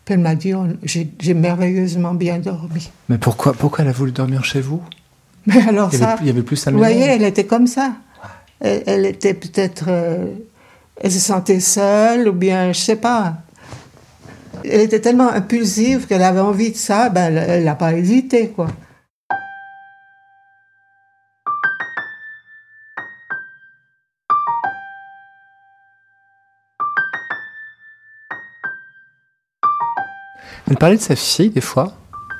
elle 0.09 0.19
m'a 0.19 0.35
dit, 0.35 0.53
j'ai 0.83 1.33
merveilleusement 1.33 2.13
bien 2.13 2.39
dormi. 2.39 2.91
Mais 3.09 3.17
pourquoi, 3.17 3.53
pourquoi 3.53 3.83
elle 3.83 3.89
a 3.89 3.93
voulu 3.93 4.11
dormir 4.11 4.45
chez 4.45 4.61
vous? 4.61 4.81
Mais 5.45 5.61
alors 5.67 5.89
il 5.93 5.99
ça, 5.99 6.17
il 6.21 6.27
y 6.27 6.29
avait 6.29 6.43
plus 6.43 6.67
à 6.67 6.71
Vous 6.71 6.77
voyez, 6.77 7.05
elle 7.05 7.23
était 7.23 7.45
comme 7.45 7.67
ça. 7.67 7.93
Elle, 8.59 9.05
était 9.05 9.33
peut-être, 9.33 9.85
euh, 9.87 10.33
elle 10.99 11.11
se 11.11 11.19
sentait 11.19 11.59
seule 11.59 12.27
ou 12.27 12.33
bien, 12.33 12.73
je 12.73 12.79
sais 12.79 12.95
pas. 12.95 13.35
Elle 14.65 14.81
était 14.81 14.99
tellement 14.99 15.29
impulsive 15.29 16.07
qu'elle 16.07 16.23
avait 16.23 16.39
envie 16.39 16.71
de 16.71 16.77
ça, 16.77 17.09
ben 17.09 17.37
elle 17.37 17.63
n'a 17.63 17.75
pas 17.75 17.93
hésité, 17.93 18.49
quoi. 18.49 18.67
Elle 30.69 30.77
parlait 30.77 30.97
de 30.97 31.01
sa 31.01 31.15
fille 31.15 31.49
des 31.49 31.61
fois. 31.61 31.93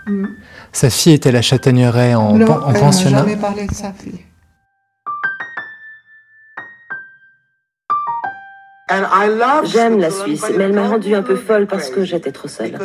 Mm. 0.06 0.26
Sa 0.72 0.90
fille 0.90 1.14
était 1.14 1.32
la 1.32 1.42
châtaigneraie 1.42 2.16
en, 2.16 2.34
non, 2.34 2.70
elle 2.70 2.80
pensionnat. 2.80 3.20
jamais 3.20 3.36
parlé 3.36 3.68
de 3.68 3.74
sa 3.74 3.94
fille. 3.94 4.20
J'aime 9.66 10.00
la 10.00 10.12
Suisse, 10.12 10.46
mais 10.58 10.64
elle 10.64 10.74
m'a 10.74 10.88
rendue 10.88 11.14
un 11.14 11.22
peu 11.22 11.36
folle 11.36 11.68
parce 11.68 11.90
que 11.90 12.04
j'étais 12.04 12.32
trop 12.32 12.48
seule. 12.48 12.78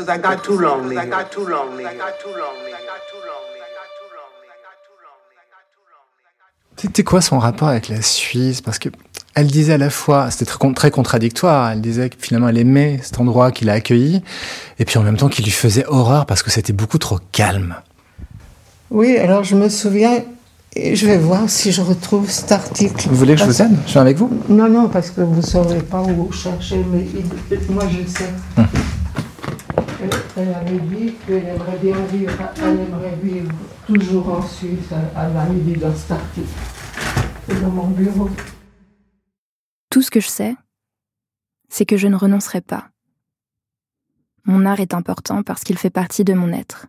C'était 6.77 7.05
quoi 7.05 7.21
son 7.21 7.39
rapport 7.39 7.69
avec 7.69 7.89
la 7.89 8.03
Suisse? 8.03 8.61
Parce 8.61 8.79
que 8.79 8.89
elle 9.35 9.47
disait 9.47 9.75
à 9.75 9.79
la 9.79 9.91
fois, 9.91 10.31
c'était 10.31 10.45
très, 10.45 10.73
très 10.75 10.91
contradictoire, 10.91 11.71
elle 11.71 11.81
disait 11.81 12.11
que 12.11 12.17
finalement 12.19 12.49
elle 12.49 12.59
aimait 12.59 13.01
cet 13.03 13.21
endroit 13.21 13.51
qu'il 13.51 13.71
a 13.71 13.75
accueilli, 13.75 14.23
et 14.79 14.85
puis 14.85 14.99
en 14.99 15.03
même 15.03 15.17
temps 15.17 15.29
qu'il 15.29 15.45
lui 15.45 15.53
faisait 15.53 15.87
horreur 15.87 16.27
parce 16.27 16.43
que 16.43 16.51
c'était 16.51 16.73
beaucoup 16.73 16.99
trop 16.99 17.19
calme. 17.33 17.77
Oui, 18.91 19.17
alors 19.17 19.43
je 19.45 19.57
me 19.57 19.69
souviens, 19.69 20.23
et 20.75 20.97
je 20.97 21.07
vais 21.07 21.19
voir 21.19 21.49
si 21.49 21.73
je 21.73 21.81
retrouve 21.81 22.31
cet 22.31 22.53
article. 22.53 23.09
Vous 23.09 23.17
voulez 23.17 23.35
que 23.35 23.41
je 23.41 23.47
vous 23.47 23.63
aide? 23.63 23.77
Je 23.87 23.93
viens 23.93 24.03
avec 24.03 24.19
vous 24.19 24.31
Non, 24.49 24.69
non, 24.69 24.89
parce 24.89 25.11
que 25.11 25.23
vous 25.23 25.37
ne 25.37 25.43
saurez 25.43 25.81
pas 25.81 26.03
où 26.03 26.31
chercher, 26.33 26.85
mais 26.93 27.07
moi 27.71 27.85
je 27.91 28.11
sais. 28.11 28.31
Hum. 28.59 28.67
Elle, 30.37 30.49
avait 30.49 30.81
dit 30.81 31.15
qu'elle 31.27 31.37
aimerait 31.37 31.79
bien 31.81 31.95
vivre, 32.13 32.33
elle 32.57 32.81
aimerait 32.81 33.19
vivre 33.23 33.53
toujours 33.87 34.39
en 34.39 34.43
Suisse, 34.43 34.91
elle 34.91 35.33
m'a 35.33 35.45
mis 35.45 35.75
dans 35.75 35.95
cet 35.95 36.13
article. 36.13 36.49
C'est 37.49 37.61
dans 37.63 37.69
mon 37.69 37.89
bureau. 37.89 38.29
Tout 39.93 40.01
ce 40.01 40.11
que 40.11 40.21
je 40.21 40.29
sais, 40.29 40.57
c'est 41.69 41.85
que 41.85 41.99
je 41.99 42.09
ne 42.09 42.17
renoncerai 42.17 42.63
pas. 42.63 42.89
Mon 44.45 44.65
art 44.65 44.81
est 44.81 44.95
important 44.95 45.43
parce 45.43 45.65
qu'il 45.65 45.77
fait 45.77 45.91
partie 45.91 46.25
de 46.25 46.33
mon 46.33 46.51
être. 46.51 46.87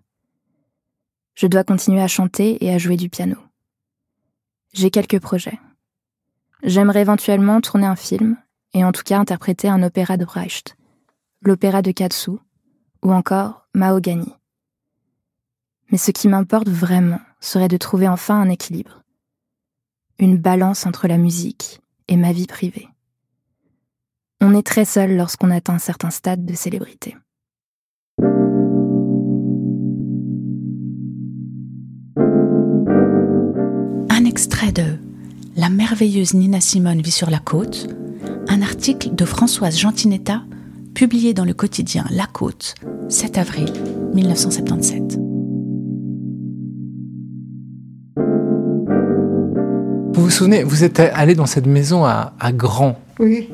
Je 1.36 1.48
dois 1.48 1.66
continuer 1.66 2.02
à 2.02 2.08
chanter 2.08 2.64
et 2.64 2.74
à 2.74 2.78
jouer 2.78 2.96
du 2.96 3.10
piano. 3.10 3.36
J'ai 4.72 4.90
quelques 4.90 5.20
projets. 5.20 5.60
J'aimerais 6.64 7.02
éventuellement 7.02 7.60
tourner 7.60 7.88
un 7.88 7.98
film 7.98 8.38
et 8.74 8.86
en 8.86 8.94
tout 8.94 9.04
cas 9.04 9.20
interpréter 9.20 9.68
un 9.68 9.84
opéra 9.84 10.16
de 10.16 10.24
Brecht, 10.24 10.78
l'opéra 11.42 11.82
de 11.82 11.92
Katsu 11.92 12.32
ou 13.02 13.12
encore 13.12 13.68
Mahogany. 13.74 14.34
Mais 15.92 15.98
ce 15.98 16.12
qui 16.12 16.30
m'importe 16.30 16.70
vraiment 16.70 17.20
serait 17.42 17.68
de 17.68 17.76
trouver 17.76 18.08
enfin 18.08 18.40
un 18.40 18.48
équilibre, 18.48 19.04
une 20.20 20.38
balance 20.38 20.86
entre 20.86 21.10
la 21.10 21.18
musique 21.18 21.82
et 22.08 22.16
ma 22.16 22.32
vie 22.32 22.48
privée. 22.48 22.88
On 24.46 24.54
est 24.54 24.68
très 24.68 24.84
seul 24.84 25.16
lorsqu'on 25.16 25.52
atteint 25.52 25.76
un 25.76 25.80
certain 25.80 26.10
stade 26.10 26.44
de 26.44 26.54
célébrité. 26.54 27.16
Un 34.10 34.26
extrait 34.26 34.74
de 34.74 34.84
La 35.56 35.70
merveilleuse 35.70 36.34
Nina 36.34 36.60
Simone 36.60 37.02
vit 37.02 37.10
sur 37.10 37.30
la 37.30 37.40
côte, 37.40 37.88
un 38.50 38.62
article 38.62 39.16
de 39.16 39.24
Françoise 39.24 39.80
Gentinetta 39.80 40.42
publié 40.94 41.34
dans 41.34 41.46
le 41.46 41.54
quotidien 41.54 42.04
La 42.12 42.26
Côte, 42.26 42.76
7 43.08 43.38
avril 43.38 43.72
1977. 44.14 45.20
Vous 50.14 50.22
vous 50.22 50.30
souvenez, 50.30 50.66
vous 50.66 50.84
êtes 50.84 51.00
allé 51.00 51.34
dans 51.34 51.46
cette 51.46 51.66
maison 51.66 52.04
à, 52.04 52.34
à 52.42 52.52
Grand. 52.52 53.00
Oui. 53.20 53.48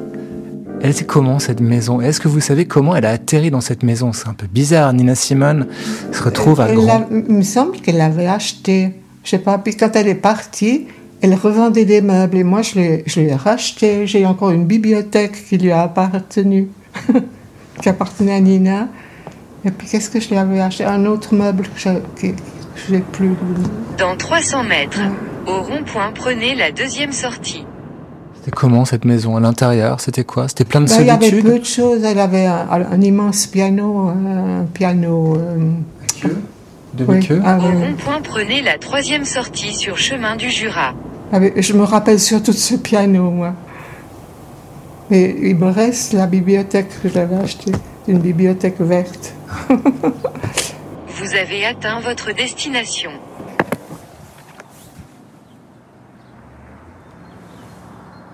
Elle 0.81 0.91
était 0.91 1.05
comment 1.05 1.39
cette 1.39 1.59
maison? 1.59 1.99
Est-ce 1.99 2.19
que 2.19 2.27
vous 2.27 2.39
savez 2.39 2.65
comment 2.65 2.95
elle 2.95 3.05
a 3.05 3.11
atterri 3.11 3.51
dans 3.51 3.61
cette 3.61 3.83
maison? 3.83 4.13
C'est 4.13 4.27
un 4.27 4.33
peu 4.33 4.47
bizarre. 4.47 4.93
Nina 4.93 5.15
Simone 5.15 5.67
se 6.11 6.23
retrouve 6.23 6.61
à 6.61 6.71
Grand. 6.71 7.07
il 7.11 7.35
me 7.35 7.41
semble 7.41 7.77
qu'elle 7.77 7.97
l'avait 7.97 8.27
acheté. 8.27 8.93
Je 9.23 9.31
sais 9.31 9.39
pas. 9.39 9.57
Puis 9.57 9.75
quand 9.75 9.95
elle 9.95 10.07
est 10.07 10.15
partie, 10.15 10.87
elle 11.21 11.35
revendait 11.35 11.85
des 11.85 12.01
meubles 12.01 12.37
et 12.37 12.43
moi 12.43 12.61
je 12.61 12.75
l'ai, 12.75 13.03
je 13.07 13.19
l'ai 13.19 13.35
racheté. 13.35 14.07
J'ai 14.07 14.25
encore 14.25 14.51
une 14.51 14.65
bibliothèque 14.65 15.45
qui 15.47 15.57
lui 15.57 15.71
a 15.71 15.81
appartenu, 15.81 16.69
qui 17.81 17.89
appartenait 17.89 18.35
à 18.35 18.39
Nina. 18.39 18.87
Et 19.65 19.71
puis 19.71 19.87
qu'est-ce 19.87 20.09
que 20.09 20.21
je 20.21 20.29
lui 20.29 20.37
avais 20.37 20.61
acheté? 20.61 20.85
Un 20.85 21.05
autre 21.05 21.35
meuble 21.35 21.63
que 21.63 21.79
je 21.79 22.93
n'ai 22.93 23.01
plus. 23.01 23.31
Dans 23.97 24.15
300 24.15 24.63
mètres, 24.63 25.01
au 25.45 25.61
rond-point, 25.61 26.13
prenez 26.15 26.55
la 26.55 26.71
deuxième 26.71 27.11
sortie. 27.11 27.65
C'était 28.39 28.51
comment 28.51 28.85
cette 28.85 29.03
maison 29.03 29.35
à 29.35 29.41
l'intérieur? 29.41 29.99
C'était 29.99 30.23
quoi? 30.23 30.47
C'était 30.47 30.63
plein 30.63 30.79
de 30.79 30.85
ben, 30.85 30.95
solitude 30.95 31.19
Il 31.21 31.35
y 31.35 31.39
avait 31.39 31.41
peu 31.41 31.59
de 31.59 31.65
choses. 31.65 32.03
Elle 32.05 32.19
avait 32.19 32.45
un, 32.45 33.01
immense 33.01 33.47
piano, 33.47 34.07
un 34.07 34.65
piano. 34.73 35.35
Euh, 35.37 35.71
queue 36.21 36.37
Demi-queue 36.93 37.41
ah, 37.45 37.57
Au 37.57 37.61
rond-point, 37.61 38.21
prenez 38.23 38.61
la 38.61 38.77
troisième 38.77 39.25
sortie 39.25 39.73
sur 39.73 39.97
chemin 39.97 40.37
du 40.37 40.49
Jura. 40.49 40.93
Ah, 41.33 41.39
je 41.55 41.73
me 41.73 41.83
rappelle 41.83 42.19
surtout 42.19 42.51
de 42.51 42.57
ce 42.57 42.75
piano, 42.75 43.29
moi. 43.29 43.53
Mais 45.09 45.35
il 45.41 45.55
me 45.57 45.69
reste 45.69 46.13
la 46.13 46.25
bibliothèque 46.25 47.01
que 47.01 47.09
j'avais 47.09 47.35
achetée, 47.35 47.73
une 48.07 48.19
bibliothèque 48.19 48.79
verte. 48.79 49.33
Vous 49.69 51.35
avez 51.35 51.65
atteint 51.65 51.99
votre 51.99 52.33
destination. 52.33 53.11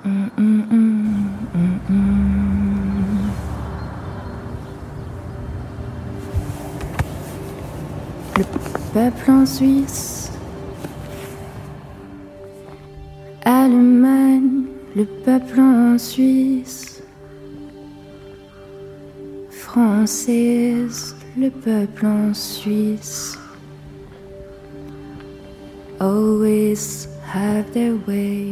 Le 0.05 0.11
peuple 8.93 9.31
en 9.31 9.45
Suisse, 9.47 10.31
Allemagne, 13.43 14.65
le 14.95 15.05
peuple 15.05 15.59
en 15.59 15.97
Suisse, 15.97 17.01
française, 19.49 21.15
le 21.35 21.49
peuple 21.49 22.05
en 22.05 22.31
Suisse. 22.35 23.39
Always 25.99 27.07
have 27.33 27.73
their 27.73 27.95
way. 28.05 28.44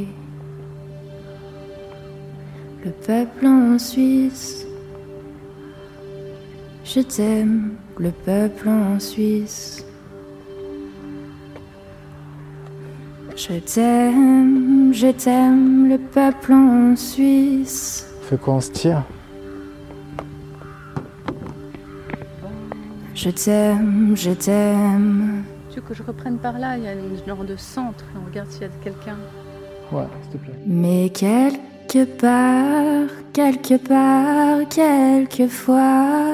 Je 6.95 6.99
t'aime, 6.99 7.71
le 7.97 8.11
peuple 8.11 8.69
en 8.69 8.99
Suisse. 8.99 9.83
Je 13.35 13.57
t'aime, 13.57 14.91
je 14.93 15.07
t'aime, 15.07 15.89
le 15.89 15.97
peuple 15.97 16.53
en 16.53 16.95
Suisse. 16.95 18.07
Fait 18.21 18.39
quoi, 18.39 18.53
on 18.53 18.61
se 18.61 18.69
tire? 18.69 19.01
Je 23.15 23.31
t'aime, 23.31 24.11
je 24.15 24.29
t'aime. 24.29 25.43
Tu 25.71 25.79
veux 25.79 25.81
que 25.87 25.95
je 25.95 26.03
reprenne 26.03 26.37
par 26.37 26.59
là? 26.59 26.77
Il 26.77 26.83
y 26.83 26.87
a 26.87 26.93
une 26.93 27.17
genre 27.25 27.43
de 27.43 27.55
centre. 27.55 28.05
On 28.15 28.29
regarde 28.29 28.51
s'il 28.51 28.61
y 28.61 28.65
a 28.65 28.69
quelqu'un. 28.83 29.17
Ouais, 29.91 30.03
s'il 30.21 30.33
te 30.33 30.45
plaît. 30.45 30.53
Mais 30.67 31.09
quelque 31.09 32.05
part, 32.19 33.09
quelque 33.33 33.77
part, 33.77 34.69
quelquefois, 34.69 36.32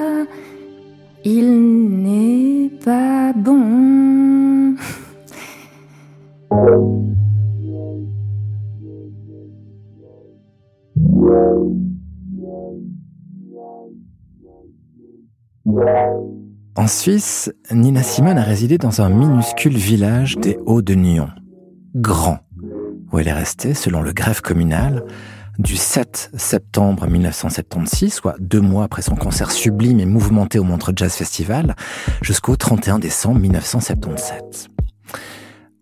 il 1.24 2.02
n'est 2.02 2.70
pas 2.84 3.32
bon. 3.32 4.76
En 16.76 16.86
Suisse, 16.86 17.52
Nina 17.70 18.02
Simone 18.02 18.38
a 18.38 18.42
résidé 18.42 18.78
dans 18.78 19.02
un 19.02 19.10
minuscule 19.10 19.76
village 19.76 20.36
des 20.38 20.58
Hauts 20.64 20.82
de 20.82 20.94
Nyon, 20.94 21.28
Grand, 21.94 22.38
où 23.12 23.18
elle 23.18 23.28
est 23.28 23.32
restée, 23.32 23.74
selon 23.74 24.00
le 24.00 24.12
greffe 24.12 24.40
communal, 24.40 25.04
du 25.60 25.76
7 25.76 26.30
septembre 26.36 27.06
1976, 27.06 28.12
soit 28.12 28.36
deux 28.40 28.60
mois 28.60 28.84
après 28.84 29.02
son 29.02 29.14
concert 29.14 29.50
sublime 29.50 30.00
et 30.00 30.06
mouvementé 30.06 30.58
au 30.58 30.64
Montreux 30.64 30.94
Jazz 30.96 31.12
Festival, 31.12 31.76
jusqu'au 32.22 32.56
31 32.56 32.98
décembre 32.98 33.40
1977. 33.40 34.68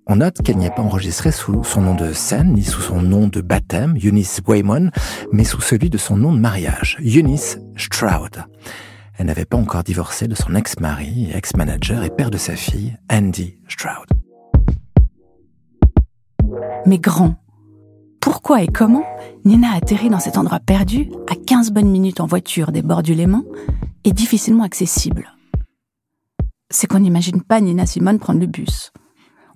On 0.08 0.16
note 0.16 0.42
qu'elle 0.42 0.56
n'y 0.56 0.66
est 0.66 0.74
pas 0.74 0.82
enregistrée 0.82 1.30
sous 1.30 1.62
son 1.62 1.82
nom 1.82 1.94
de 1.94 2.12
scène, 2.12 2.54
ni 2.54 2.64
sous 2.64 2.80
son 2.80 3.02
nom 3.02 3.28
de 3.28 3.40
baptême, 3.40 3.96
Eunice 4.02 4.40
Waymon, 4.46 4.90
mais 5.32 5.44
sous 5.44 5.60
celui 5.60 5.90
de 5.90 5.98
son 5.98 6.16
nom 6.16 6.32
de 6.32 6.40
mariage, 6.40 6.96
Eunice 7.00 7.58
Stroud. 7.76 8.44
Elle 9.16 9.26
n'avait 9.26 9.44
pas 9.44 9.58
encore 9.58 9.84
divorcé 9.84 10.26
de 10.26 10.34
son 10.34 10.54
ex-mari, 10.56 11.30
ex-manager 11.32 12.02
et 12.02 12.10
père 12.10 12.30
de 12.30 12.38
sa 12.38 12.56
fille, 12.56 12.96
Andy 13.12 13.58
Stroud. 13.68 14.08
Mais 16.86 16.98
grand, 16.98 17.36
pourquoi 18.20 18.62
et 18.62 18.66
comment 18.66 19.04
Nina 19.44 19.72
a 19.72 19.76
atterri 19.76 20.10
dans 20.10 20.18
cet 20.18 20.36
endroit 20.38 20.60
perdu, 20.60 21.10
à 21.30 21.34
15 21.34 21.70
bonnes 21.70 21.90
minutes 21.90 22.20
en 22.20 22.26
voiture 22.26 22.72
des 22.72 22.82
bords 22.82 23.02
du 23.02 23.14
Léman, 23.14 23.44
et 24.04 24.12
difficilement 24.12 24.64
accessible 24.64 25.34
C'est 26.70 26.86
qu'on 26.86 27.00
n'imagine 27.00 27.42
pas 27.42 27.60
Nina 27.60 27.86
Simone 27.86 28.18
prendre 28.18 28.40
le 28.40 28.46
bus. 28.46 28.92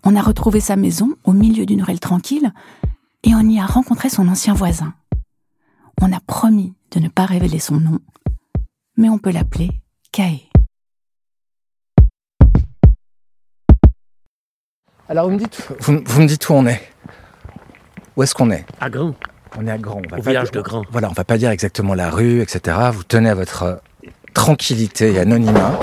On 0.04 0.16
a 0.16 0.22
retrouvé 0.22 0.60
sa 0.60 0.76
maison 0.76 1.10
au 1.24 1.32
milieu 1.32 1.66
d'une 1.66 1.82
ruelle 1.82 2.00
tranquille, 2.00 2.52
et 3.24 3.34
on 3.34 3.48
y 3.48 3.58
a 3.58 3.66
rencontré 3.66 4.08
son 4.08 4.28
ancien 4.28 4.54
voisin. 4.54 4.94
On 6.00 6.12
a 6.12 6.20
promis 6.20 6.74
de 6.90 7.00
ne 7.00 7.08
pas 7.08 7.24
révéler 7.24 7.58
son 7.58 7.76
nom, 7.76 7.98
mais 8.96 9.08
on 9.08 9.18
peut 9.18 9.30
l'appeler 9.30 9.70
Kae. 10.10 10.48
Alors 15.08 15.28
vous 15.28 15.36
me 15.36 16.26
dites 16.26 16.48
où 16.48 16.52
on 16.52 16.66
est 16.66 16.91
Où 18.16 18.22
est-ce 18.22 18.34
qu'on 18.34 18.50
est? 18.50 18.64
À 18.80 18.90
Grand. 18.90 19.14
On 19.58 19.66
est 19.66 19.70
à 19.70 19.78
Grand. 19.78 20.02
Au 20.16 20.22
village 20.22 20.50
de 20.50 20.60
Grand. 20.60 20.84
Voilà, 20.90 21.08
on 21.08 21.12
va 21.12 21.24
pas 21.24 21.38
dire 21.38 21.50
exactement 21.50 21.94
la 21.94 22.10
rue, 22.10 22.40
etc. 22.40 22.76
Vous 22.92 23.04
tenez 23.04 23.30
à 23.30 23.34
votre 23.34 23.80
tranquillité 24.34 25.12
et 25.12 25.18
anonymat. 25.18 25.78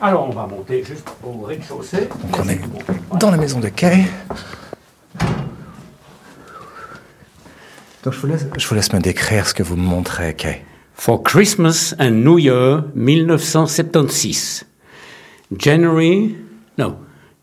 Alors 0.00 0.28
on 0.28 0.32
va 0.32 0.46
monter 0.46 0.84
juste 0.84 1.08
au 1.24 1.42
rez-de-chaussée. 1.44 2.08
Donc 2.22 2.44
on 2.44 2.48
est 2.48 2.60
dans 3.18 3.30
la 3.30 3.36
maison 3.36 3.60
de 3.60 3.68
Kay. 3.68 4.04
Donc 8.02 8.12
je 8.12 8.20
vous, 8.20 8.26
laisse, 8.26 8.46
je 8.56 8.68
vous 8.68 8.74
laisse 8.74 8.92
me 8.92 9.00
décrire 9.00 9.48
ce 9.48 9.54
que 9.54 9.62
vous 9.62 9.76
me 9.76 9.82
montrez, 9.82 10.34
Kay. 10.34 10.62
For 10.94 11.22
Christmas 11.22 11.94
and 11.98 12.10
New 12.10 12.38
Year 12.38 12.84
1976. 12.94 14.64
January, 15.56 16.36
no, 16.78 16.96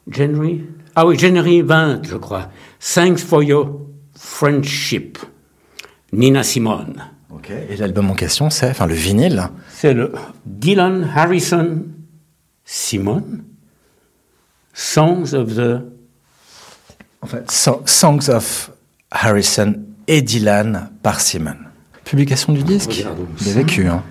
January, 0.09 0.63
ah 0.95 1.05
oui, 1.05 1.17
January 1.17 1.61
20, 1.61 2.01
je 2.05 2.15
crois. 2.17 2.49
Thanks 2.93 3.19
for 3.23 3.43
your 3.43 3.81
friendship. 4.15 5.17
Nina 6.11 6.43
Simone. 6.43 7.03
Ok. 7.31 7.49
Et 7.69 7.75
l'album 7.77 8.11
en 8.11 8.13
question, 8.13 8.49
c'est, 8.49 8.69
enfin 8.69 8.85
le 8.85 8.93
vinyle. 8.93 9.49
C'est 9.71 9.93
le 9.93 10.11
Dylan 10.45 11.09
Harrison 11.15 11.83
Simone, 12.65 13.43
Songs 14.73 15.33
of 15.33 15.55
the. 15.55 15.81
En 17.21 17.27
fait, 17.27 17.49
So- 17.51 17.81
Songs 17.85 18.29
of 18.29 18.71
Harrison 19.11 19.75
et 20.07 20.21
Dylan 20.21 20.89
par 21.01 21.19
Simon. 21.21 21.55
Publication 22.03 22.53
du 22.53 22.63
disque. 22.63 23.05
Il 23.41 23.49
a 23.49 23.53
vécu, 23.53 23.87
hein. 23.87 24.03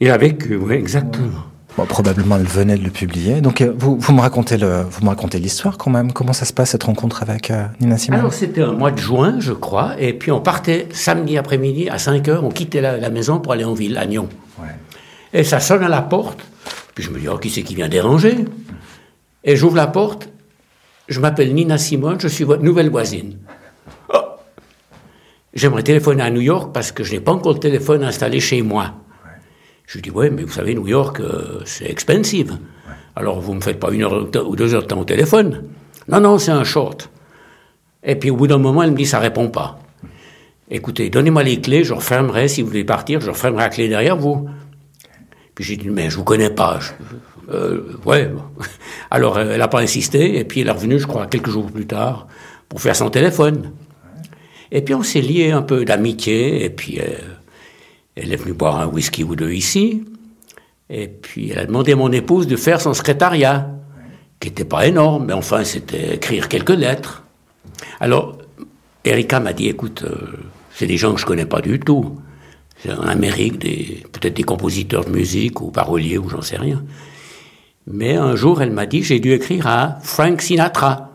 Il 0.00 0.10
a 0.10 0.18
vécu, 0.18 0.56
oui, 0.56 0.74
exactement. 0.74 1.44
Bon, 1.76 1.84
probablement 1.84 2.36
elle 2.36 2.46
venait 2.46 2.78
de 2.78 2.82
le 2.82 2.90
publier. 2.90 3.42
Donc 3.42 3.60
euh, 3.60 3.72
vous, 3.76 3.98
vous 3.98 4.12
me 4.14 4.20
racontez 4.20 4.56
le, 4.56 4.82
vous 4.88 5.04
me 5.04 5.10
racontez 5.10 5.38
l'histoire 5.38 5.76
quand 5.76 5.90
même. 5.90 6.12
Comment 6.12 6.32
ça 6.32 6.46
se 6.46 6.54
passe 6.54 6.70
cette 6.70 6.84
rencontre 6.84 7.22
avec 7.22 7.50
euh, 7.50 7.66
Nina 7.80 7.98
Simone? 7.98 8.20
Alors 8.20 8.32
c'était 8.32 8.62
un 8.62 8.72
mois 8.72 8.90
de 8.90 8.98
juin, 8.98 9.36
je 9.40 9.52
crois, 9.52 9.94
et 9.98 10.14
puis 10.14 10.32
on 10.32 10.40
partait 10.40 10.88
samedi 10.92 11.36
après-midi 11.36 11.90
à 11.90 11.98
5 11.98 12.28
heures, 12.28 12.44
on 12.44 12.50
quittait 12.50 12.80
la, 12.80 12.96
la 12.96 13.10
maison 13.10 13.40
pour 13.40 13.52
aller 13.52 13.64
en 13.64 13.74
ville, 13.74 13.98
à 13.98 14.06
Nyon. 14.06 14.28
Ouais. 14.58 14.68
Et 15.34 15.44
ça 15.44 15.60
sonne 15.60 15.82
à 15.82 15.88
la 15.88 16.00
porte, 16.00 16.40
puis 16.94 17.04
je 17.04 17.10
me 17.10 17.20
dis, 17.20 17.28
oh, 17.28 17.36
qui 17.36 17.50
c'est 17.50 17.62
qui 17.62 17.74
vient 17.74 17.88
déranger? 17.88 18.46
Et 19.44 19.54
j'ouvre 19.54 19.76
la 19.76 19.86
porte, 19.86 20.30
je 21.08 21.20
m'appelle 21.20 21.54
Nina 21.54 21.76
Simone, 21.76 22.18
je 22.18 22.28
suis 22.28 22.44
votre 22.44 22.62
nouvelle 22.62 22.88
voisine. 22.88 23.36
Oh 24.14 24.16
J'aimerais 25.52 25.82
téléphoner 25.82 26.22
à 26.22 26.30
New 26.30 26.40
York 26.40 26.70
parce 26.72 26.90
que 26.90 27.04
je 27.04 27.12
n'ai 27.12 27.20
pas 27.20 27.32
encore 27.32 27.52
le 27.52 27.60
téléphone 27.60 28.02
installé 28.02 28.40
chez 28.40 28.62
moi. 28.62 28.94
Je 29.86 29.94
lui 29.94 30.02
dis, 30.02 30.10
ouais, 30.10 30.30
mais 30.30 30.42
vous 30.42 30.52
savez, 30.52 30.74
New 30.74 30.88
York, 30.88 31.20
euh, 31.20 31.60
c'est 31.64 31.88
expensive. 31.88 32.58
Alors, 33.14 33.40
vous 33.40 33.52
ne 33.52 33.56
me 33.58 33.62
faites 33.62 33.78
pas 33.80 33.90
une 33.92 34.02
heure 34.02 34.28
ou 34.46 34.56
deux 34.56 34.74
heures 34.74 34.82
de 34.82 34.86
temps 34.88 35.00
au 35.00 35.04
téléphone. 35.04 35.64
Non, 36.08 36.20
non, 36.20 36.38
c'est 36.38 36.50
un 36.50 36.64
short. 36.64 37.10
Et 38.02 38.16
puis, 38.16 38.30
au 38.30 38.36
bout 38.36 38.46
d'un 38.46 38.58
moment, 38.58 38.82
elle 38.82 38.90
me 38.90 38.96
dit, 38.96 39.06
ça 39.06 39.18
répond 39.20 39.48
pas. 39.48 39.78
Écoutez, 40.70 41.08
donnez-moi 41.10 41.44
les 41.44 41.60
clés, 41.60 41.84
je 41.84 41.94
refermerai. 41.94 42.48
Si 42.48 42.60
vous 42.62 42.68
voulez 42.68 42.84
partir, 42.84 43.20
je 43.20 43.30
refermerai 43.30 43.62
la 43.62 43.68
clé 43.68 43.88
derrière 43.88 44.16
vous. 44.16 44.48
Puis 45.54 45.64
j'ai 45.64 45.76
dit, 45.76 45.88
mais 45.88 46.10
je 46.10 46.16
vous 46.16 46.24
connais 46.24 46.50
pas. 46.50 46.78
Je- 46.80 47.52
euh, 47.54 47.96
ouais. 48.04 48.30
Alors, 49.10 49.38
elle 49.38 49.58
n'a 49.58 49.68
pas 49.68 49.80
insisté. 49.80 50.38
Et 50.38 50.44
puis, 50.44 50.60
elle 50.62 50.68
est 50.68 50.72
revenue, 50.72 50.98
je 50.98 51.06
crois, 51.06 51.26
quelques 51.28 51.48
jours 51.50 51.70
plus 51.70 51.86
tard, 51.86 52.26
pour 52.68 52.80
faire 52.80 52.96
son 52.96 53.08
téléphone. 53.08 53.70
Et 54.72 54.82
puis, 54.82 54.94
on 54.94 55.04
s'est 55.04 55.20
lié 55.20 55.52
un 55.52 55.62
peu 55.62 55.84
d'amitié. 55.84 56.64
Et 56.64 56.70
puis, 56.70 56.98
euh, 57.00 57.04
elle 58.16 58.32
est 58.32 58.36
venue 58.36 58.54
boire 58.54 58.80
un 58.80 58.86
whisky 58.86 59.24
ou 59.24 59.36
deux 59.36 59.52
ici. 59.52 60.04
Et 60.88 61.08
puis, 61.08 61.50
elle 61.50 61.58
a 61.58 61.66
demandé 61.66 61.92
à 61.92 61.96
mon 61.96 62.10
épouse 62.12 62.46
de 62.46 62.56
faire 62.56 62.80
son 62.80 62.94
secrétariat, 62.94 63.70
qui 64.40 64.48
n'était 64.48 64.64
pas 64.64 64.86
énorme, 64.86 65.26
mais 65.26 65.32
enfin, 65.32 65.64
c'était 65.64 66.14
écrire 66.14 66.48
quelques 66.48 66.70
lettres. 66.70 67.24
Alors, 68.00 68.38
Erika 69.04 69.40
m'a 69.40 69.52
dit, 69.52 69.68
écoute, 69.68 70.02
euh, 70.04 70.38
c'est 70.72 70.86
des 70.86 70.96
gens 70.96 71.14
que 71.14 71.20
je 71.20 71.26
connais 71.26 71.46
pas 71.46 71.60
du 71.60 71.78
tout. 71.78 72.18
C'est 72.78 72.92
en 72.92 73.02
Amérique, 73.02 73.58
peut-être 73.58 74.34
des 74.34 74.42
compositeurs 74.42 75.04
de 75.04 75.10
musique 75.10 75.60
ou 75.60 75.70
paroliers 75.70 76.18
ou 76.18 76.28
j'en 76.28 76.42
sais 76.42 76.58
rien. 76.58 76.84
Mais 77.86 78.16
un 78.16 78.34
jour, 78.34 78.62
elle 78.62 78.72
m'a 78.72 78.86
dit, 78.86 79.02
j'ai 79.02 79.20
dû 79.20 79.32
écrire 79.32 79.66
à 79.66 79.98
Frank 80.02 80.40
Sinatra. 80.42 81.12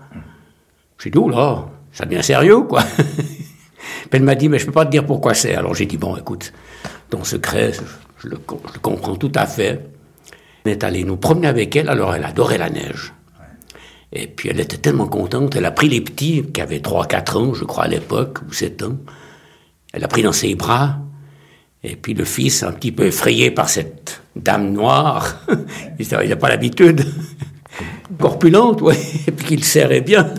J'ai 1.00 1.10
dit, 1.10 1.20
là, 1.30 1.68
ça 1.92 2.06
devient 2.06 2.24
sérieux, 2.24 2.62
quoi. 2.62 2.84
Elle 4.12 4.24
m'a 4.24 4.36
dit, 4.36 4.50
mais 4.50 4.60
je 4.60 4.66
peux 4.66 4.72
pas 4.72 4.86
te 4.86 4.92
dire 4.92 5.06
pourquoi 5.06 5.34
c'est. 5.34 5.56
Alors 5.56 5.74
j'ai 5.74 5.86
dit, 5.86 5.98
bon, 5.98 6.18
écoute, 6.18 6.52
ton 7.12 7.24
secret, 7.24 7.74
je, 8.18 8.30
le, 8.30 8.38
comprends 8.82 9.16
tout 9.16 9.32
à 9.36 9.46
fait. 9.46 9.86
On 10.66 10.70
est 10.70 10.84
allé 10.84 11.04
nous 11.04 11.18
promener 11.18 11.48
avec 11.48 11.76
elle, 11.76 11.90
alors 11.90 12.16
elle 12.16 12.24
adorait 12.24 12.58
la 12.58 12.70
neige. 12.70 13.14
Et 14.14 14.28
puis 14.28 14.50
elle 14.50 14.60
était 14.60 14.78
tellement 14.78 15.08
contente, 15.08 15.56
elle 15.56 15.66
a 15.66 15.72
pris 15.72 15.90
les 15.90 16.02
petits, 16.02 16.44
qui 16.52 16.62
avaient 16.62 16.80
3-4 16.80 17.38
ans, 17.38 17.54
je 17.54 17.64
crois, 17.64 17.84
à 17.84 17.88
l'époque, 17.88 18.40
ou 18.48 18.54
7 18.54 18.84
ans. 18.84 18.98
Elle 19.94 20.04
a 20.04 20.08
pris 20.08 20.24
dans 20.24 20.32
ses 20.32 20.56
bras. 20.56 20.98
Et 21.84 21.96
puis 21.96 22.14
le 22.14 22.26
fils, 22.26 22.64
un 22.64 22.72
petit 22.72 22.92
peu 22.92 23.06
effrayé 23.06 23.52
par 23.52 23.70
cette 23.70 24.22
dame 24.36 24.72
noire, 24.72 25.46
il 26.00 26.08
n'a 26.30 26.36
pas 26.36 26.50
l'habitude, 26.50 27.06
corpulente, 28.20 28.82
ouais, 28.82 29.00
et 29.28 29.32
puis 29.32 29.46
qu'il 29.46 29.64
serrait 29.64 30.02
bien. 30.02 30.34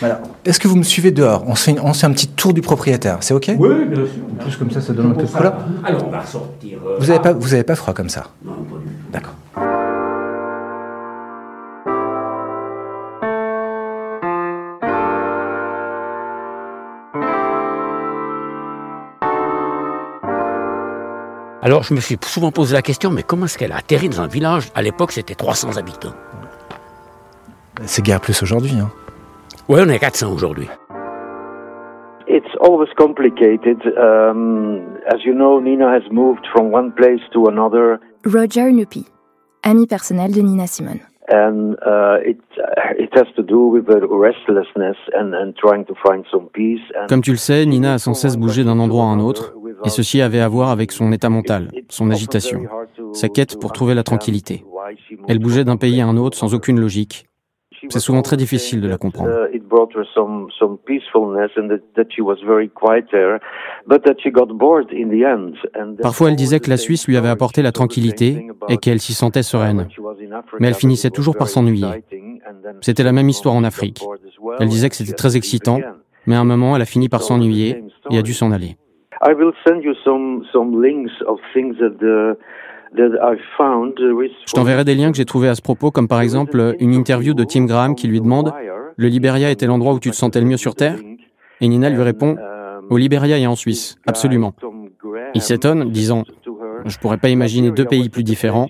Voilà. 0.00 0.22
Est-ce 0.46 0.60
que 0.60 0.68
vous 0.68 0.76
me 0.76 0.84
suivez 0.84 1.10
dehors? 1.10 1.42
On 1.48 1.56
fait, 1.56 1.72
une- 1.72 1.80
on 1.80 1.92
fait 1.92 2.06
un 2.06 2.12
petit 2.12 2.28
tour 2.28 2.54
du 2.54 2.60
propriétaire, 2.62 3.18
c'est 3.20 3.34
ok? 3.34 3.50
Oui, 3.58 3.84
bien 3.86 3.96
sûr. 3.96 4.22
En 4.32 4.42
plus 4.44 4.56
comme 4.56 4.70
ça, 4.70 4.80
ça 4.80 4.92
donne 4.92 5.10
un 5.10 5.14
peu 5.14 5.24
de 5.24 5.28
couleur. 5.28 5.54
Alors 5.84 6.06
on 6.06 6.10
va 6.10 6.24
sortir. 6.24 6.78
euh, 6.86 6.96
Vous 7.00 7.10
avez 7.10 7.18
pas, 7.18 7.32
vous 7.32 7.52
avez 7.52 7.64
pas 7.64 7.74
froid 7.74 7.92
comme 7.92 8.08
ça? 8.08 8.28
Non, 8.44 8.52
pas 8.52 8.78
du 8.78 8.84
tout. 8.84 8.90
D'accord. 9.12 9.34
Alors 21.62 21.82
je 21.82 21.94
me 21.94 22.00
suis 22.00 22.16
souvent 22.24 22.52
posé 22.52 22.74
la 22.74 22.82
question, 22.82 23.10
mais 23.10 23.22
comment 23.24 23.46
est-ce 23.46 23.58
qu'elle 23.58 23.72
a 23.72 23.76
atterri 23.78 24.08
dans 24.08 24.20
un 24.20 24.28
village? 24.28 24.68
À 24.74 24.82
l'époque, 24.82 25.10
c'était 25.12 25.34
300 25.34 25.76
habitants. 25.76 26.14
C'est 27.84 28.02
guère 28.02 28.20
plus 28.20 28.40
aujourd'hui. 28.42 28.72
Hein. 28.78 28.90
Oui, 29.68 29.80
on 29.84 29.88
est 29.88 29.98
400 29.98 30.32
aujourd'hui. 30.32 30.68
It's 32.28 32.54
always 32.60 32.88
complicated. 32.96 33.78
Um, 33.98 34.98
as 35.12 35.24
you 35.24 35.32
know, 35.34 35.60
Nina 35.60 35.90
has 35.90 36.02
moved 36.10 36.46
from 36.52 36.72
one 36.72 36.92
place 36.92 37.22
to 37.32 37.46
another, 37.46 37.98
Roger 38.24 38.70
Nupi, 38.70 39.06
ami 39.64 39.86
personnel 39.86 40.32
de 40.32 40.42
Nina 40.42 40.66
Simone. 40.66 41.00
and 41.28 41.74
uh, 41.84 42.18
it 42.24 42.38
it 42.98 43.10
has 43.14 43.26
to 43.34 43.42
do 43.42 43.66
with 43.66 43.86
the 43.86 44.06
restlessness 44.06 44.96
and, 45.12 45.34
and 45.34 45.56
trying 45.56 45.84
to 45.86 45.94
find 46.04 46.24
some 46.30 46.48
peace. 46.52 46.82
And 46.96 47.08
Comme 47.08 47.22
tu 47.22 47.32
le 47.32 47.36
sais, 47.36 47.66
Nina 47.66 47.94
a 47.94 47.98
sans 47.98 48.14
cesse 48.14 48.36
bougé 48.36 48.62
d'un 48.64 48.78
endroit 48.78 49.04
à 49.04 49.08
un 49.08 49.18
autre, 49.20 49.52
et 49.84 49.88
ceci 49.88 50.20
avait 50.20 50.40
à 50.40 50.48
voir 50.48 50.70
avec 50.70 50.92
son 50.92 51.12
état 51.12 51.28
mental, 51.28 51.70
son 51.88 52.10
agitation, 52.10 52.62
sa 53.12 53.28
quête 53.28 53.58
pour 53.58 53.72
trouver 53.72 53.94
la 53.94 54.04
tranquillité. 54.04 54.64
Elle 55.28 55.38
bougeait 55.40 55.64
d'un 55.64 55.76
pays 55.76 56.00
à 56.00 56.06
un 56.06 56.16
autre 56.16 56.36
sans 56.36 56.54
aucune 56.54 56.80
logique. 56.80 57.26
C'est 57.88 58.00
souvent 58.00 58.22
très 58.22 58.36
difficile 58.36 58.80
de 58.80 58.88
la 58.88 58.98
comprendre. 58.98 59.30
Uh, 59.52 59.60
Parfois, 66.02 66.28
elle 66.30 66.36
disait 66.36 66.60
que 66.60 66.70
la 66.70 66.76
Suisse 66.76 67.06
lui 67.06 67.16
avait 67.16 67.28
apporté 67.28 67.62
la 67.62 67.72
tranquillité 67.72 68.48
et 68.68 68.76
qu'elle 68.78 69.00
s'y 69.00 69.14
sentait 69.14 69.42
sereine. 69.42 69.88
Mais 70.60 70.68
elle 70.68 70.74
finissait 70.74 71.10
toujours 71.10 71.36
par 71.36 71.48
s'ennuyer. 71.48 72.04
C'était 72.80 73.04
la 73.04 73.12
même 73.12 73.28
histoire 73.28 73.54
en 73.54 73.64
Afrique. 73.64 74.04
Elle 74.58 74.68
disait 74.68 74.88
que 74.88 74.96
c'était 74.96 75.12
très 75.12 75.36
excitant, 75.36 75.80
mais 76.26 76.34
à 76.34 76.40
un 76.40 76.44
moment, 76.44 76.76
elle 76.76 76.82
a 76.82 76.86
fini 76.86 77.08
par 77.08 77.22
s'ennuyer 77.22 77.84
et 78.10 78.18
a 78.18 78.22
dû 78.22 78.32
s'en 78.32 78.52
aller. 78.52 78.76
I 79.22 79.32
will 79.32 79.52
send 79.66 79.82
you 79.82 79.94
some 80.04 80.44
some 80.52 80.82
links 80.82 81.22
of 81.26 81.38
things 81.54 81.74
that 81.78 81.96
that 82.94 83.10
I 83.22 83.36
found. 83.56 83.98
uh, 83.98 84.12
with- 84.12 84.30
Je 84.46 84.52
t'enverrai 84.52 84.84
des 84.84 84.94
liens 84.94 85.10
que 85.10 85.16
j'ai 85.16 85.24
trouvés 85.24 85.48
à 85.48 85.54
ce 85.54 85.62
propos, 85.62 85.90
comme 85.90 86.08
par 86.08 86.20
exemple 86.20 86.74
une 86.80 86.92
interview 86.94 87.34
de 87.34 87.44
Tim 87.44 87.64
Graham 87.66 87.94
qui 87.94 88.06
lui 88.08 88.20
demande 88.20 88.52
Le 88.96 89.08
Libéria 89.08 89.50
était 89.50 89.66
l'endroit 89.66 89.92
où 89.94 89.98
tu 90.00 90.10
te 90.10 90.16
sentais 90.16 90.40
le 90.40 90.46
mieux 90.46 90.56
sur 90.56 90.74
Terre? 90.74 90.96
Et 91.60 91.68
Nina 91.68 91.90
lui 91.90 92.02
répond 92.02 92.36
Au 92.90 92.96
Libéria 92.96 93.36
et 93.38 93.46
en 93.46 93.56
Suisse, 93.56 93.96
absolument. 94.06 94.54
Il 95.34 95.40
s'étonne, 95.42 95.90
disant 95.90 96.24
Je 96.84 96.98
pourrais 96.98 97.18
pas 97.18 97.28
imaginer 97.28 97.70
deux 97.70 97.84
pays 97.84 98.08
plus 98.08 98.22
différents. 98.22 98.68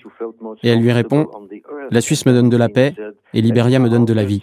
Et 0.62 0.68
elle 0.70 0.80
lui 0.80 0.92
répond 0.92 1.26
La 1.90 2.00
Suisse 2.00 2.26
me 2.26 2.32
donne 2.32 2.48
de 2.48 2.56
la 2.56 2.68
paix 2.68 2.94
et 3.34 3.40
Libéria 3.40 3.78
me 3.78 3.88
donne 3.88 4.04
de 4.04 4.14
la 4.14 4.24
vie. 4.24 4.42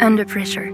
Under 0.00 0.24
Pressure. 0.24 0.72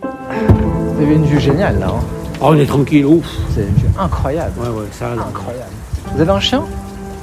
Vous 0.00 1.02
avez 1.02 1.14
une 1.14 1.24
vue 1.24 1.40
géniale 1.40 1.80
là. 1.80 1.88
Hein 1.88 2.04
oh, 2.40 2.50
on 2.50 2.56
est 2.56 2.66
tranquille, 2.66 3.04
ouf. 3.04 3.26
C'est 3.52 3.62
une 3.62 3.74
vue 3.74 3.88
incroyable. 3.98 4.52
Ouais, 4.60 4.68
ouais, 4.68 4.86
ça. 4.92 5.12
Incroyable. 5.12 5.72
Vous 6.14 6.20
avez 6.20 6.30
un 6.30 6.40
chien? 6.40 6.62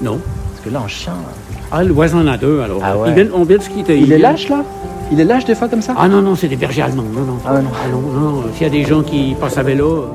Non. 0.01 0.19
Parce 0.49 0.65
que 0.65 0.69
là, 0.69 0.81
un 0.83 0.87
chien. 0.89 1.13
Hein. 1.13 1.55
Ah, 1.71 1.83
le 1.83 1.93
voisin 1.93 2.19
en 2.21 2.27
a 2.27 2.37
deux 2.37 2.59
alors. 2.59 2.81
Ah, 2.83 2.97
ouais. 2.97 3.13
vient, 3.13 3.27
on 3.33 3.43
vient 3.43 3.57
de 3.57 3.63
se 3.63 3.69
quitter. 3.69 3.97
Il, 3.97 4.07
il 4.07 4.11
est 4.11 4.17
lâche 4.17 4.49
là? 4.49 4.63
Il 5.09 5.19
est 5.21 5.23
lâche 5.23 5.45
des 5.45 5.55
fois 5.55 5.69
comme 5.69 5.81
ça? 5.81 5.93
Ah 5.97 6.09
non, 6.09 6.21
non, 6.21 6.35
c'est 6.35 6.49
des 6.49 6.57
bergers 6.57 6.81
allemands. 6.81 7.03
Non, 7.03 7.21
non. 7.21 7.37
Ah, 7.45 7.61
non. 7.61 7.69
Ah, 7.73 7.87
non. 7.89 8.43
S'il 8.53 8.63
y 8.63 8.65
a 8.65 8.69
des 8.69 8.83
gens 8.83 9.01
qui 9.01 9.33
passent 9.39 9.57
à 9.57 9.63
vélo. 9.63 9.89
Euh. 9.89 10.07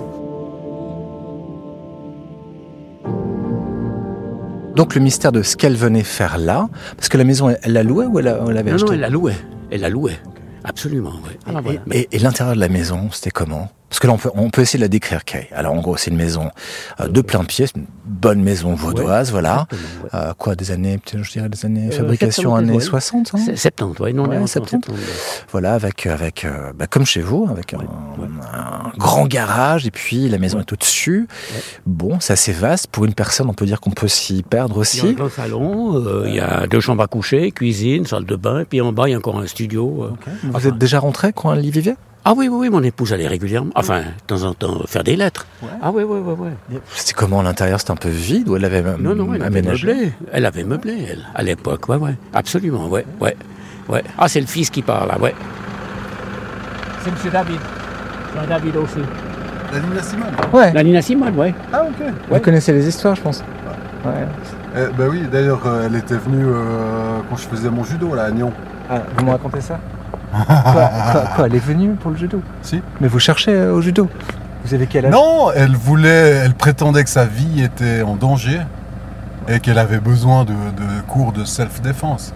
Donc 4.75 4.95
le 4.95 5.01
mystère 5.01 5.33
de 5.33 5.43
ce 5.43 5.57
qu'elle 5.57 5.77
venait 5.77 6.03
faire 6.03 6.37
là, 6.37 6.69
parce 6.97 7.09
que 7.09 7.17
la 7.17 7.25
maison, 7.25 7.49
elle 7.63 7.73
la 7.73 7.83
louait 7.83 8.05
ou 8.05 8.19
elle 8.19 8.27
l'avait 8.27 8.73
achetée 8.73 8.85
non, 8.85 8.93
elle 8.93 9.01
la 9.01 9.09
louait. 9.09 9.37
Elle 9.71 9.81
la 9.81 9.89
louait. 9.89 10.19
Absolument, 10.69 11.15
oui. 11.25 11.31
Ah, 11.47 11.61
et 11.93 12.19
l'intérieur 12.19 12.57
de 12.57 12.61
la 12.61 12.69
maison, 12.69 13.09
c'était 13.13 13.31
comment? 13.31 13.71
Parce 13.89 14.01
que 14.01 14.09
là, 14.09 14.15
on 14.15 14.19
peut, 14.19 14.31
on 14.35 14.51
peut 14.51 14.63
essayer 14.63 14.79
de 14.79 14.85
la 14.85 14.89
décrire, 14.89 15.25
Kay. 15.25 15.49
Alors, 15.55 15.73
en 15.73 15.81
gros, 15.81 15.97
c'est 15.97 16.11
une 16.11 16.17
maison 16.17 16.51
euh, 17.01 17.07
de 17.07 17.21
plein 17.21 17.45
pied, 17.45 17.67
une 17.77 17.87
bonne 18.05 18.43
maison 18.43 18.75
vaudoise, 18.75 19.31
voilà. 19.31 19.69
Euh, 20.13 20.35
quoi, 20.35 20.57
des 20.57 20.73
années, 20.73 20.99
je 21.07 21.31
dirais 21.31 21.49
des 21.49 21.65
années, 21.65 21.89
euh, 21.89 21.97
fabrication 21.97 22.57
années 22.57 22.81
60, 22.81 23.33
hein 23.35 23.39
70, 23.55 24.01
oui, 24.01 24.13
non, 24.13 24.27
ouais, 24.27 24.45
70. 24.45 24.93
Voilà, 25.53 25.75
avec, 25.75 26.07
avec 26.07 26.47
bah, 26.75 26.89
comme 26.89 27.07
chez 27.07 27.21
vous, 27.21 27.47
avec 27.49 27.75
un, 27.75 27.79
grand 28.99 29.27
garage, 29.27 29.87
et 29.87 29.93
puis 29.93 30.29
la 30.29 30.39
maison 30.39 30.59
est 30.59 30.73
au-dessus. 30.73 31.29
Bon, 31.87 32.19
c'est 32.19 32.33
assez 32.33 32.53
vaste. 32.53 32.89
Pour 32.89 33.05
une 33.05 33.15
personne, 33.15 33.49
on 33.49 33.55
peut 33.55 33.67
dire 33.67 33.81
qu'on 33.81 33.93
peut 33.93 34.09
s'y 34.09 34.43
perdre 34.43 34.79
aussi. 34.79 34.99
Il 34.99 35.05
y 35.05 35.07
a 35.07 35.11
un 35.11 35.13
grand 35.13 35.31
salon, 35.31 36.25
il 36.27 36.35
y 36.35 36.41
a 36.41 36.67
deux 36.67 36.81
chambres 36.81 37.05
à 37.05 37.07
coucher, 37.07 37.53
cuisine, 37.53 38.05
salle 38.05 38.25
de 38.25 38.35
bain, 38.35 38.61
et 38.61 38.65
puis 38.65 38.81
en 38.81 38.93
bas, 38.93 39.09
il 39.09 39.13
y 39.13 39.15
a 39.15 39.19
encore 39.19 39.39
un 39.39 39.47
studio. 39.47 40.11
Vous 40.43 40.67
êtes 40.67 40.79
déjà 40.79 40.99
rentré 40.99 41.33
quand 41.33 41.53
elle 41.55 41.65
y 41.65 41.71
vivait 41.71 41.95
ah 42.29 42.35
oui, 42.37 42.49
oui, 42.49 42.57
oui, 42.59 42.71
mon 42.71 42.83
épouse 42.83 43.13
allait 43.13 43.29
régulièrement, 43.29 43.71
enfin, 43.77 44.01
de 44.01 44.07
temps 44.27 44.43
en 44.43 44.53
temps, 44.53 44.81
faire 44.89 45.05
des 45.05 45.15
lettres. 45.15 45.47
Ah 45.81 45.93
oui, 45.95 46.03
oui, 46.03 46.19
oui, 46.21 46.35
oui. 46.37 46.79
C'était 46.93 47.13
comment 47.13 47.41
l'intérieur 47.41 47.79
C'était 47.79 47.93
un 47.93 47.95
peu 47.95 48.09
vide 48.09 48.49
ou 48.49 48.57
elle 48.57 48.65
avait 48.65 48.83
non, 48.99 49.15
non, 49.15 49.33
elle 49.33 49.45
aménagé 49.45 49.89
avait 49.89 49.95
meublé. 50.01 50.13
Elle 50.33 50.45
avait 50.45 50.65
meublé, 50.65 51.07
elle, 51.09 51.25
à 51.37 51.45
l'époque, 51.45 51.89
ouais, 51.89 51.95
ouais. 51.95 52.17
Absolument, 52.35 52.89
ouais, 52.89 53.07
ouais. 53.21 53.37
ouais. 53.89 54.03
Ah, 54.19 54.27
c'est 54.27 54.41
le 54.41 54.49
fils 54.49 54.71
qui 54.71 54.83
parle, 54.83 55.07
là, 55.07 55.21
ouais. 55.21 55.37
C'est 57.05 57.11
M. 57.11 57.33
David. 57.33 57.61
C'est 58.35 58.49
David 58.49 58.77
aussi. 58.77 58.99
La 59.73 59.79
Nina 59.79 60.03
Simone 60.03 60.35
Ouais. 60.53 60.73
La 60.73 60.83
Nina 60.83 61.03
Simone, 61.03 61.37
ouais. 61.37 61.55
Ah, 61.73 61.85
ok. 61.85 62.07
Vous 62.29 62.41
connaissez 62.41 62.73
les 62.73 62.89
histoires, 62.89 63.15
je 63.15 63.21
pense. 63.21 63.45
Ouais. 64.05 64.27
Eh, 64.77 64.93
bah 64.99 65.05
oui, 65.09 65.23
d'ailleurs, 65.31 65.65
euh, 65.65 65.87
elle 65.87 65.95
était 65.95 66.17
venue 66.17 66.45
euh, 66.45 67.21
quand 67.31 67.37
je 67.37 67.47
faisais 67.47 67.71
mon 67.71 67.85
judo, 67.85 68.17
là, 68.17 68.25
à 68.25 68.31
Nyon. 68.33 68.53
Ah, 68.91 69.03
vous 69.17 69.25
me 69.25 69.31
racontez 69.31 69.61
ça? 69.61 69.79
Quoi, 71.35 71.47
Elle 71.47 71.55
est 71.55 71.59
venue 71.59 71.91
pour 71.95 72.11
le 72.11 72.17
judo 72.17 72.43
Si. 72.63 72.83
Mais 73.01 73.09
vous 73.09 73.19
cherchez 73.19 73.53
euh, 73.53 73.73
au 73.73 73.81
judo 73.81 74.09
Vous 74.65 74.75
avez 74.75 74.87
quel 74.87 75.07
âge? 75.07 75.13
Non, 75.13 75.51
elle 75.55 75.75
voulait, 75.75 76.43
elle 76.45 76.55
prétendait 76.55 77.05
que 77.05 77.11
sa 77.11 77.25
vie 77.25 77.63
était 77.63 78.03
en 78.03 78.17
danger 78.17 78.61
et 79.49 79.61
qu'elle 79.61 79.79
avait 79.79 80.01
besoin 80.01 80.45
de, 80.45 80.53
cours 81.07 81.33
de 81.33 81.45
self-défense. 81.45 82.33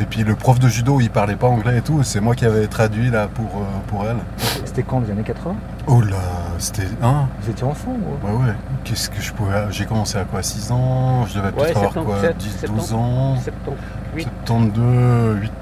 Et 0.00 0.04
puis 0.04 0.22
le 0.22 0.36
prof 0.36 0.60
de 0.60 0.68
judo, 0.68 1.00
il 1.00 1.10
parlait 1.10 1.34
pas 1.34 1.48
anglais 1.48 1.78
et 1.78 1.80
tout. 1.80 2.04
C'est 2.04 2.20
moi 2.20 2.36
qui 2.36 2.46
avais 2.46 2.68
traduit 2.68 3.10
là 3.10 3.26
pour, 3.26 3.46
euh, 3.46 3.64
pour 3.88 4.04
elle. 4.06 4.18
C'était 4.64 4.84
quand, 4.84 5.00
les 5.00 5.10
années 5.10 5.24
80 5.24 5.56
Oh 5.88 6.00
là, 6.02 6.16
c'était. 6.58 6.86
Hein 7.02 7.26
Vous 7.40 7.50
étiez 7.50 7.64
enfant 7.64 7.96
Ouais, 8.22 8.30
ouais. 8.30 8.54
Qu'est-ce 8.84 9.10
que 9.10 9.20
je 9.20 9.32
pouvais. 9.32 9.54
J'ai 9.70 9.86
commencé 9.86 10.16
à 10.16 10.24
quoi 10.24 10.42
6 10.42 10.70
ans? 10.70 11.26
Je 11.26 11.38
devais 11.38 11.50
peut-être 11.50 11.78
avoir 11.78 12.04
quoi 12.04 12.18
10, 12.38 12.64
12 12.68 12.92
ans? 12.92 13.36
72, 13.42 15.40
8 15.40 15.52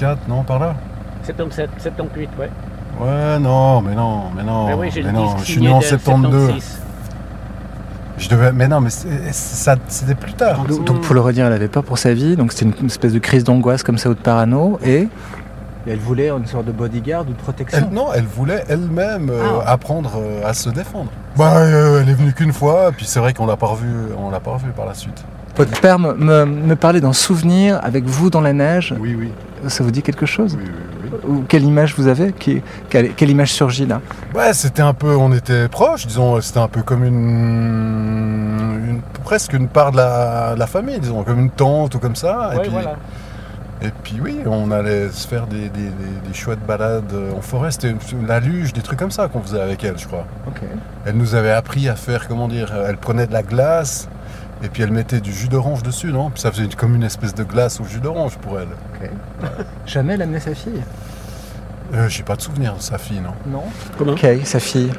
82, 0.00 0.16
84, 0.16 0.28
non, 0.28 0.42
par 0.42 0.58
là? 0.58 0.74
77, 1.24 1.70
78, 1.78 2.30
ouais. 2.38 2.50
Ouais, 3.00 3.38
non, 3.38 3.80
mais 3.82 3.94
non, 3.94 4.24
mais 4.34 4.42
non. 4.42 4.66
Mais, 4.66 4.74
oui, 4.74 4.90
mais 4.96 5.12
non, 5.12 5.36
je 5.38 5.44
suis 5.44 5.60
né 5.60 5.68
en 5.68 5.80
72. 5.80 6.62
Je 8.18 8.28
devais, 8.28 8.52
mais 8.52 8.68
non, 8.68 8.80
mais 8.80 8.90
ça, 8.90 9.76
c'était 9.88 10.14
plus 10.14 10.34
tard. 10.34 10.64
Donc, 10.64 11.00
pour 11.00 11.14
le 11.14 11.20
redire, 11.20 11.46
elle 11.46 11.52
avait 11.52 11.68
peur 11.68 11.84
pour 11.84 11.98
sa 11.98 12.12
vie, 12.12 12.36
donc 12.36 12.52
c'était 12.52 12.70
une 12.80 12.86
espèce 12.86 13.12
de 13.12 13.18
crise 13.18 13.44
d'angoisse 13.44 13.82
comme 13.82 13.96
ça 13.96 14.10
ou 14.10 14.14
de 14.14 14.18
parano, 14.18 14.78
et 14.84 15.08
elle 15.86 15.98
voulait 15.98 16.28
une 16.28 16.46
sorte 16.46 16.66
de 16.66 16.72
bodyguard 16.72 17.22
ou 17.22 17.32
de 17.32 17.38
protection. 17.38 17.88
non, 17.90 18.08
elle 18.14 18.24
voulait 18.24 18.64
elle-même 18.68 19.30
euh, 19.30 19.60
ah. 19.64 19.72
apprendre 19.72 20.12
euh, 20.16 20.46
à 20.46 20.52
se 20.52 20.68
défendre. 20.68 21.10
Bah, 21.36 21.56
euh, 21.56 22.02
elle 22.02 22.10
est 22.10 22.14
venue 22.14 22.32
qu'une 22.34 22.52
fois, 22.52 22.92
puis 22.94 23.06
c'est 23.06 23.18
vrai 23.18 23.32
qu'on 23.32 23.46
l'a 23.46 23.56
pas 23.56 23.68
revu, 23.68 23.88
on 24.18 24.30
l'a 24.30 24.40
pas 24.40 24.52
revu 24.52 24.70
par 24.70 24.84
la 24.84 24.94
suite. 24.94 25.24
Votre 25.56 25.80
père 25.80 25.98
me, 25.98 26.14
me, 26.44 26.76
parlait 26.76 27.00
d'un 27.00 27.12
souvenir 27.12 27.80
avec 27.82 28.04
vous 28.04 28.30
dans 28.30 28.40
la 28.40 28.52
neige. 28.52 28.94
Oui, 28.98 29.16
oui. 29.18 29.30
Ça 29.68 29.84
vous 29.84 29.90
dit 29.90 30.02
quelque 30.02 30.26
chose 30.26 30.56
Oui, 30.58 30.64
oui, 30.66 31.10
oui. 31.12 31.18
Ou 31.28 31.44
quelle 31.48 31.64
image 31.64 31.94
vous 31.96 32.06
avez 32.06 32.32
quelle, 32.32 33.14
quelle, 33.14 33.30
image 33.30 33.52
surgit 33.52 33.86
là 33.86 34.00
Ouais, 34.34 34.52
c'était 34.52 34.82
un 34.82 34.94
peu, 34.94 35.14
on 35.16 35.32
était 35.32 35.68
proches, 35.68 36.06
disons, 36.06 36.40
c'était 36.40 36.60
un 36.60 36.68
peu 36.68 36.82
comme 36.82 37.04
une, 37.04 37.14
une, 38.88 39.00
presque 39.24 39.52
une 39.52 39.68
part 39.68 39.92
de 39.92 39.98
la, 39.98 40.54
la, 40.56 40.66
famille, 40.66 40.98
disons, 40.98 41.22
comme 41.24 41.40
une 41.40 41.50
tante 41.50 41.94
ou 41.94 41.98
comme 41.98 42.16
ça. 42.16 42.52
et, 42.54 42.60
puis, 42.60 42.70
voilà. 42.70 42.96
et 43.82 43.90
puis 44.02 44.20
oui, 44.22 44.38
on 44.46 44.70
allait 44.70 45.10
se 45.10 45.26
faire 45.26 45.46
des, 45.46 45.68
des, 45.68 45.90
des, 46.26 46.34
chouettes 46.34 46.64
balades 46.66 47.12
en 47.36 47.40
forêt, 47.40 47.70
c'était 47.70 47.94
la 48.26 48.40
luge, 48.40 48.72
des 48.72 48.82
trucs 48.82 48.98
comme 48.98 49.10
ça 49.10 49.28
qu'on 49.28 49.42
faisait 49.42 49.60
avec 49.60 49.84
elle, 49.84 49.98
je 49.98 50.06
crois. 50.06 50.26
Ok. 50.46 50.62
Elle 51.06 51.16
nous 51.16 51.34
avait 51.34 51.52
appris 51.52 51.88
à 51.88 51.96
faire, 51.96 52.28
comment 52.28 52.48
dire, 52.48 52.72
elle 52.88 52.96
prenait 52.96 53.26
de 53.26 53.32
la 53.32 53.42
glace, 53.42 54.08
et 54.62 54.68
puis 54.68 54.82
elle 54.82 54.90
mettait 54.90 55.20
du 55.20 55.32
jus 55.32 55.48
d'orange 55.48 55.82
dessus, 55.82 56.12
non? 56.12 56.30
Puis 56.30 56.42
ça 56.42 56.52
faisait 56.52 56.68
comme 56.76 56.94
une 56.94 57.02
espèce 57.02 57.34
de 57.34 57.44
glace 57.44 57.80
au 57.80 57.84
jus 57.84 58.00
d'orange 58.00 58.36
pour 58.38 58.58
elle. 58.58 58.68
Jamais 59.86 60.14
elle 60.14 60.22
amenait 60.22 60.40
sa 60.40 60.54
fille? 60.54 60.82
Euh, 61.94 62.08
J'ai 62.08 62.22
pas 62.22 62.36
de 62.36 62.42
souvenir 62.42 62.76
de 62.76 62.82
sa 62.82 62.98
fille, 62.98 63.20
non. 63.20 63.32
Non 63.50 63.64
Comment? 63.98 64.12
Ok, 64.12 64.26
sa 64.44 64.60
fille. 64.60 64.90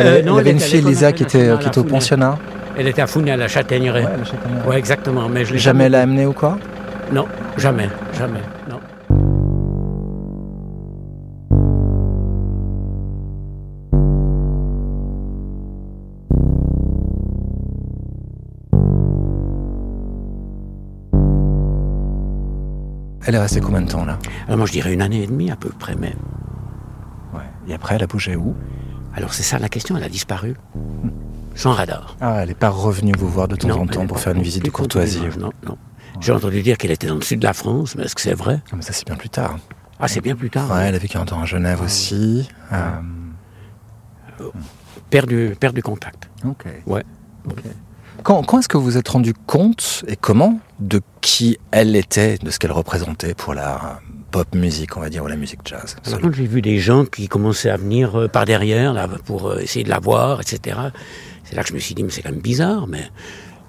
Euh, 0.00 0.20
elle, 0.20 0.28
avait 0.28 0.50
une 0.50 0.60
fille, 0.60 0.82
Lisa, 0.82 1.12
qui 1.12 1.22
était, 1.22 1.56
qui 1.60 1.68
était 1.68 1.78
au 1.78 1.84
pensionnat. 1.84 2.36
Elle 2.76 2.88
était 2.88 3.02
à 3.02 3.06
Founé, 3.06 3.30
à 3.30 3.36
la 3.36 3.46
Châtaigneraie. 3.46 4.04
Ouais, 4.04 4.12
à 4.12 4.16
la 4.16 4.24
Châtaigneraie. 4.24 4.66
Ouais, 4.66 4.78
exactement. 4.78 5.28
Mais 5.28 5.44
je 5.44 5.56
jamais 5.56 5.88
l'a 5.88 6.02
amenée 6.02 6.26
ou 6.26 6.32
quoi? 6.32 6.58
Non, 7.12 7.26
jamais, 7.56 7.88
jamais. 8.18 8.40
Elle 23.26 23.34
est 23.34 23.38
restée 23.38 23.60
combien 23.60 23.80
de 23.80 23.90
temps 23.90 24.04
là 24.04 24.18
Alors 24.46 24.58
moi 24.58 24.66
je 24.66 24.72
dirais 24.72 24.92
une 24.92 25.02
année 25.02 25.22
et 25.22 25.26
demie 25.26 25.50
à 25.50 25.56
peu 25.56 25.70
près 25.70 25.94
même. 25.94 26.18
Ouais. 27.32 27.40
Et 27.68 27.74
après 27.74 27.94
elle 27.94 28.02
a 28.02 28.06
bougé 28.06 28.36
où 28.36 28.54
Alors 29.14 29.32
c'est 29.32 29.42
ça 29.42 29.58
la 29.58 29.68
question, 29.68 29.96
elle 29.96 30.04
a 30.04 30.08
disparu. 30.08 30.54
Sans 31.54 31.72
radar. 31.72 32.16
Ah, 32.20 32.40
elle 32.42 32.48
n'est 32.48 32.54
pas 32.54 32.68
revenue 32.68 33.12
vous 33.16 33.28
voir 33.28 33.48
de 33.48 33.56
temps 33.56 33.70
en 33.70 33.86
temps 33.86 34.06
pour 34.06 34.18
faire 34.18 34.34
une 34.34 34.42
visite 34.42 34.64
de 34.64 34.70
courtoisie 34.70 35.22
Non, 35.38 35.52
non. 35.66 35.78
J'ai 36.20 36.32
entendu 36.32 36.62
dire 36.62 36.78
qu'elle 36.78 36.90
était 36.90 37.06
dans 37.06 37.14
le 37.14 37.22
sud 37.22 37.40
de 37.40 37.46
la 37.46 37.52
France, 37.52 37.96
mais 37.96 38.04
est-ce 38.04 38.14
que 38.14 38.20
c'est 38.20 38.34
vrai 38.34 38.60
ah, 38.70 38.76
mais 38.76 38.82
Ça 38.82 38.92
c'est 38.92 39.06
bien 39.06 39.16
plus 39.16 39.30
tard. 39.30 39.58
Ah 40.00 40.08
c'est 40.08 40.20
bien 40.20 40.34
plus 40.34 40.50
tard. 40.50 40.70
Ouais, 40.70 40.86
elle 40.86 40.94
a 40.94 40.98
vécu 40.98 41.16
un 41.16 41.24
temps 41.24 41.40
à 41.40 41.44
Genève 41.44 41.78
ah, 41.80 41.84
aussi. 41.84 42.48
Euh... 42.72 42.90
Perdu, 45.10 45.54
perdu 45.58 45.82
contact. 45.82 46.28
Ok. 46.44 46.66
Ouais. 46.86 47.04
Quand, 48.24 48.58
est-ce 48.58 48.68
que 48.68 48.78
vous 48.78 48.84
vous 48.84 48.96
êtes 48.96 49.08
rendu 49.08 49.34
compte 49.34 50.02
et 50.08 50.16
comment 50.16 50.58
de 50.80 51.02
qui 51.20 51.58
elle 51.72 51.94
était, 51.94 52.38
de 52.38 52.50
ce 52.50 52.58
qu'elle 52.58 52.72
représentait 52.72 53.34
pour 53.34 53.52
la 53.52 54.00
pop 54.30 54.54
musique, 54.54 54.96
on 54.96 55.00
va 55.00 55.10
dire, 55.10 55.22
ou 55.22 55.26
la 55.26 55.36
musique 55.36 55.60
jazz? 55.66 55.94
Quand 56.22 56.32
j'ai 56.32 56.46
vu 56.46 56.62
des 56.62 56.78
gens 56.78 57.04
qui 57.04 57.28
commençaient 57.28 57.68
à 57.68 57.76
venir 57.76 58.18
euh, 58.18 58.28
par 58.28 58.46
derrière 58.46 58.94
là, 58.94 59.08
pour 59.26 59.48
euh, 59.48 59.58
essayer 59.58 59.84
de 59.84 59.90
la 59.90 59.98
voir, 59.98 60.40
etc. 60.40 60.78
C'est 61.44 61.54
là 61.54 61.62
que 61.62 61.68
je 61.68 61.74
me 61.74 61.78
suis 61.78 61.94
dit, 61.94 62.02
mais 62.02 62.08
c'est 62.08 62.22
quand 62.22 62.30
même 62.30 62.40
bizarre, 62.40 62.86
mais 62.86 63.10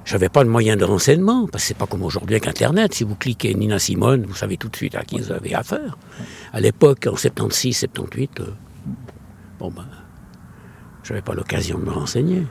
j'avais 0.06 0.30
pas 0.30 0.46
de 0.46 0.50
moyen 0.50 0.78
de 0.78 0.86
renseignement, 0.86 1.48
parce 1.52 1.65
que 1.65 1.68
c'est 1.68 1.78
pas 1.78 1.86
comme 1.86 2.04
aujourd'hui 2.04 2.36
avec 2.36 2.48
Internet. 2.48 2.94
Si 2.94 3.04
vous 3.04 3.15
cliquez 3.15 3.54
Nina 3.56 3.78
Simone, 3.78 4.26
vous 4.26 4.36
savez 4.36 4.56
tout 4.56 4.70
de 4.70 4.76
suite 4.78 4.96
à 4.96 5.04
qui 5.04 5.20
vous 5.20 5.34
avez 5.34 5.54
affaire. 5.54 5.98
À 6.54 6.62
l'époque, 6.62 7.10
en 7.12 7.18
76, 7.18 7.76
78, 7.76 8.39
euh, 8.39 8.46
bon 9.60 9.70
ben, 9.70 9.86
j'avais 11.04 11.22
pas 11.22 11.34
l'occasion 11.34 11.78
de 11.78 11.84
me 11.84 11.91
renseigner. 11.91 12.44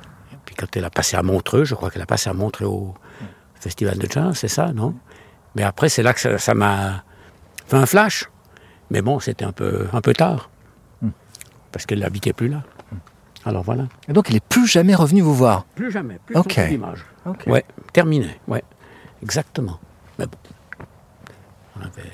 Quand 0.57 0.77
elle 0.77 0.85
a 0.85 0.91
passé 0.91 1.17
à 1.17 1.23
Montreux, 1.23 1.65
je 1.65 1.75
crois 1.75 1.91
qu'elle 1.91 2.03
a 2.03 2.07
passé 2.07 2.31
à 2.31 2.33
Montreux 2.33 2.67
au 2.67 2.95
festival 3.55 3.99
de 3.99 4.07
jazz, 4.11 4.37
c'est 4.37 4.49
ça, 4.49 4.73
non? 4.73 4.95
Mais 5.55 5.63
après, 5.63 5.89
c'est 5.89 6.03
là 6.03 6.13
que 6.13 6.39
ça 6.39 6.55
m'a 6.55 7.05
fait 7.67 7.77
un 7.77 7.87
flash. 7.87 8.29
Mais 8.91 9.03
bon, 9.03 9.21
c'était 9.21 9.45
un 9.45 9.53
peu, 9.53 9.87
un 9.93 10.01
peu 10.01 10.13
tard. 10.13 10.51
Hmm. 11.01 11.11
Parce 11.73 11.87
qu'elle 11.87 12.01
n'habitait 12.01 12.33
plus 12.33 12.49
là. 12.49 12.63
Alors 13.47 13.63
voilà. 13.63 13.85
Et 14.09 14.13
donc, 14.13 14.29
elle 14.29 14.35
n'est 14.35 14.41
plus 14.41 14.67
jamais 14.67 14.95
revenue 14.95 15.21
vous 15.21 15.35
voir? 15.35 15.65
Plus 15.75 15.91
jamais. 15.91 16.19
Plus 16.25 16.37
ok. 16.37 16.69
d'image. 16.69 17.05
Ouais, 17.47 17.65
terminé. 17.93 18.39
Ouais, 18.49 18.63
exactement. 19.23 19.79
Mais 20.19 20.27
bon. 20.27 20.39
On 21.77 21.81
avait, 21.83 22.11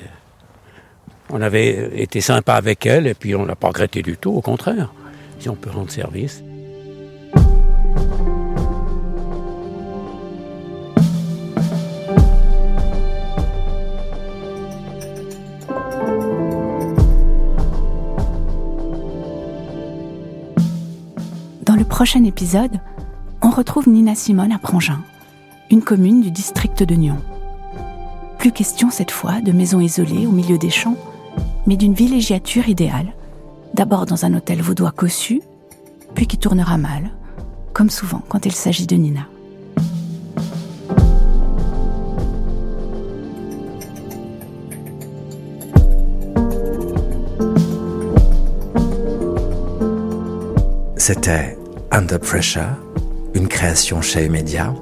on 1.31 1.40
avait 1.42 2.03
été 2.03 2.20
sympa 2.20 2.55
avec 2.55 2.87
elle 2.87 3.07
et 3.07 3.14
puis 3.14 3.35
on 3.35 3.44
l'a 3.44 3.57
pas 3.57 3.68
regretté 3.68 4.03
du 4.03 4.16
tout, 4.16 4.33
au 4.33 4.40
contraire. 4.40 4.92
Si 5.38 5.48
on 5.48 5.55
peut 5.57 5.70
rendre 5.70 5.90
service. 5.90 6.42
prochain 21.90 22.24
épisode, 22.24 22.81
on 23.42 23.50
retrouve 23.50 23.88
Nina 23.88 24.14
Simone 24.14 24.53
à 24.53 24.59
Prangin, 24.59 25.03
une 25.70 25.83
commune 25.83 26.22
du 26.22 26.31
district 26.31 26.85
de 26.85 26.94
Nyon. 26.94 27.18
Plus 28.38 28.53
question 28.53 28.90
cette 28.90 29.11
fois 29.11 29.42
de 29.42 29.53
maisons 29.53 29.81
isolées 29.81 30.26
au 30.26 30.31
milieu 30.31 30.57
des 30.57 30.70
champs, 30.70 30.96
mais 31.66 31.76
d'une 31.76 31.92
villégiature 31.92 32.68
idéale, 32.68 33.12
d'abord 33.74 34.07
dans 34.07 34.24
un 34.24 34.33
hôtel 34.35 34.62
vaudois 34.62 34.92
cossu, 34.92 35.42
puis 36.14 36.26
qui 36.26 36.38
tournera 36.38 36.79
mal, 36.79 37.11
comme 37.74 37.90
souvent 37.90 38.22
quand 38.29 38.46
il 38.46 38.53
s'agit 38.53 38.87
de 38.87 38.96
Nina. 38.96 39.26
C'était 50.96 51.60
Under 51.92 52.20
Pressure, 52.20 52.76
une 53.35 53.48
création 53.48 54.00
chez 54.00 54.29
Media. 54.29 54.72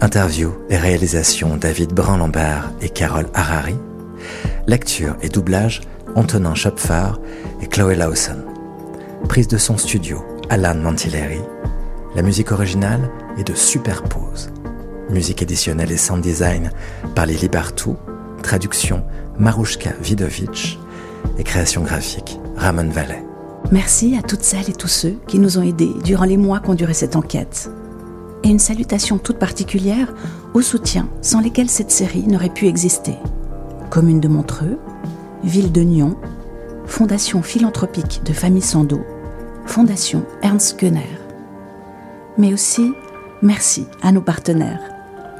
Interview 0.00 0.52
et 0.68 0.76
réalisation 0.76 1.56
David 1.56 1.92
Brun-Lambert 1.92 2.72
et 2.80 2.88
Carole 2.88 3.28
Harari. 3.34 3.76
Lecture 4.66 5.16
et 5.22 5.28
doublage 5.28 5.80
Antonin 6.16 6.56
Schopfer 6.56 7.12
et 7.62 7.68
Chloé 7.68 7.94
Lawson. 7.94 8.44
Prise 9.28 9.46
de 9.46 9.58
son 9.58 9.78
studio 9.78 10.24
Alan 10.50 10.74
Mantilleri. 10.74 11.40
La 12.16 12.22
musique 12.22 12.50
originale 12.50 13.10
est 13.38 13.46
de 13.46 13.54
Superpose. 13.54 14.50
Musique 15.10 15.42
éditionnelle 15.42 15.92
et 15.92 15.96
sound 15.96 16.20
design 16.20 16.72
par 17.14 17.26
Lily 17.26 17.48
Bartou. 17.48 17.96
Traduction 18.42 19.04
Marushka 19.38 19.90
Vidovic. 20.02 20.80
Et 21.38 21.44
création 21.44 21.82
graphique 21.82 22.40
Ramon 22.56 22.88
Vallet. 22.88 23.27
Merci 23.70 24.16
à 24.16 24.22
toutes 24.22 24.42
celles 24.42 24.70
et 24.70 24.74
tous 24.74 24.88
ceux 24.88 25.18
qui 25.26 25.38
nous 25.38 25.58
ont 25.58 25.62
aidés 25.62 25.92
durant 26.02 26.24
les 26.24 26.38
mois 26.38 26.60
qu'ont 26.60 26.74
duré 26.74 26.94
cette 26.94 27.16
enquête. 27.16 27.70
Et 28.42 28.48
une 28.48 28.58
salutation 28.58 29.18
toute 29.18 29.38
particulière 29.38 30.14
aux 30.54 30.62
soutiens 30.62 31.08
sans 31.20 31.40
lesquels 31.40 31.68
cette 31.68 31.90
série 31.90 32.26
n'aurait 32.26 32.48
pu 32.48 32.66
exister. 32.66 33.16
Commune 33.90 34.20
de 34.20 34.28
Montreux, 34.28 34.78
Ville 35.44 35.72
de 35.72 35.82
Nyon, 35.82 36.16
Fondation 36.86 37.42
philanthropique 37.42 38.22
de 38.24 38.32
Famille 38.32 38.62
Sando, 38.62 39.00
Fondation 39.66 40.24
Ernst 40.42 40.78
Gunner. 40.80 41.18
Mais 42.38 42.54
aussi, 42.54 42.92
merci 43.42 43.86
à 44.02 44.12
nos 44.12 44.22
partenaires, 44.22 44.80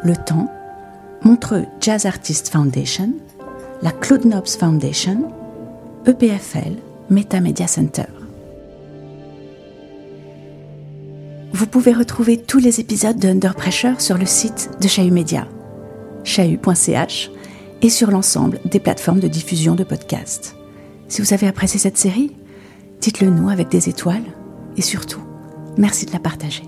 Le 0.04 0.14
Temps, 0.14 0.52
Montreux 1.22 1.64
Jazz 1.81 2.04
Artist 2.04 2.50
Foundation, 2.50 3.11
la 3.81 3.90
Claude 3.90 4.26
Nobs 4.26 4.48
Foundation, 4.48 5.33
EPFL, 6.07 6.76
Meta 7.11 7.40
Media 7.40 7.66
Center. 7.66 8.05
Vous 11.53 11.66
pouvez 11.66 11.92
retrouver 11.92 12.37
tous 12.37 12.59
les 12.59 12.81
épisodes 12.81 13.18
de 13.18 13.29
Under 13.29 13.55
Pressure 13.55 14.01
sur 14.01 14.18
le 14.18 14.27
site 14.27 14.71
de 14.81 14.88
Chahut 14.88 15.11
Media, 15.11 15.49
chahut.ch, 16.25 17.31
et 17.81 17.90
sur 17.90 18.11
l'ensemble 18.11 18.61
des 18.64 18.81
plateformes 18.81 19.21
de 19.21 19.29
diffusion 19.29 19.75
de 19.75 19.85
podcasts. 19.85 20.57
Si 21.09 21.23
vous 21.23 21.33
avez 21.33 21.47
apprécié 21.47 21.81
cette 21.81 21.97
série, 21.97 22.37
dites-le 23.01 23.31
nous 23.31 23.49
avec 23.49 23.68
des 23.68 23.88
étoiles 23.88 24.25
et 24.77 24.83
surtout, 24.83 25.23
merci 25.77 26.05
de 26.07 26.12
la 26.12 26.21
partager. 26.21 26.64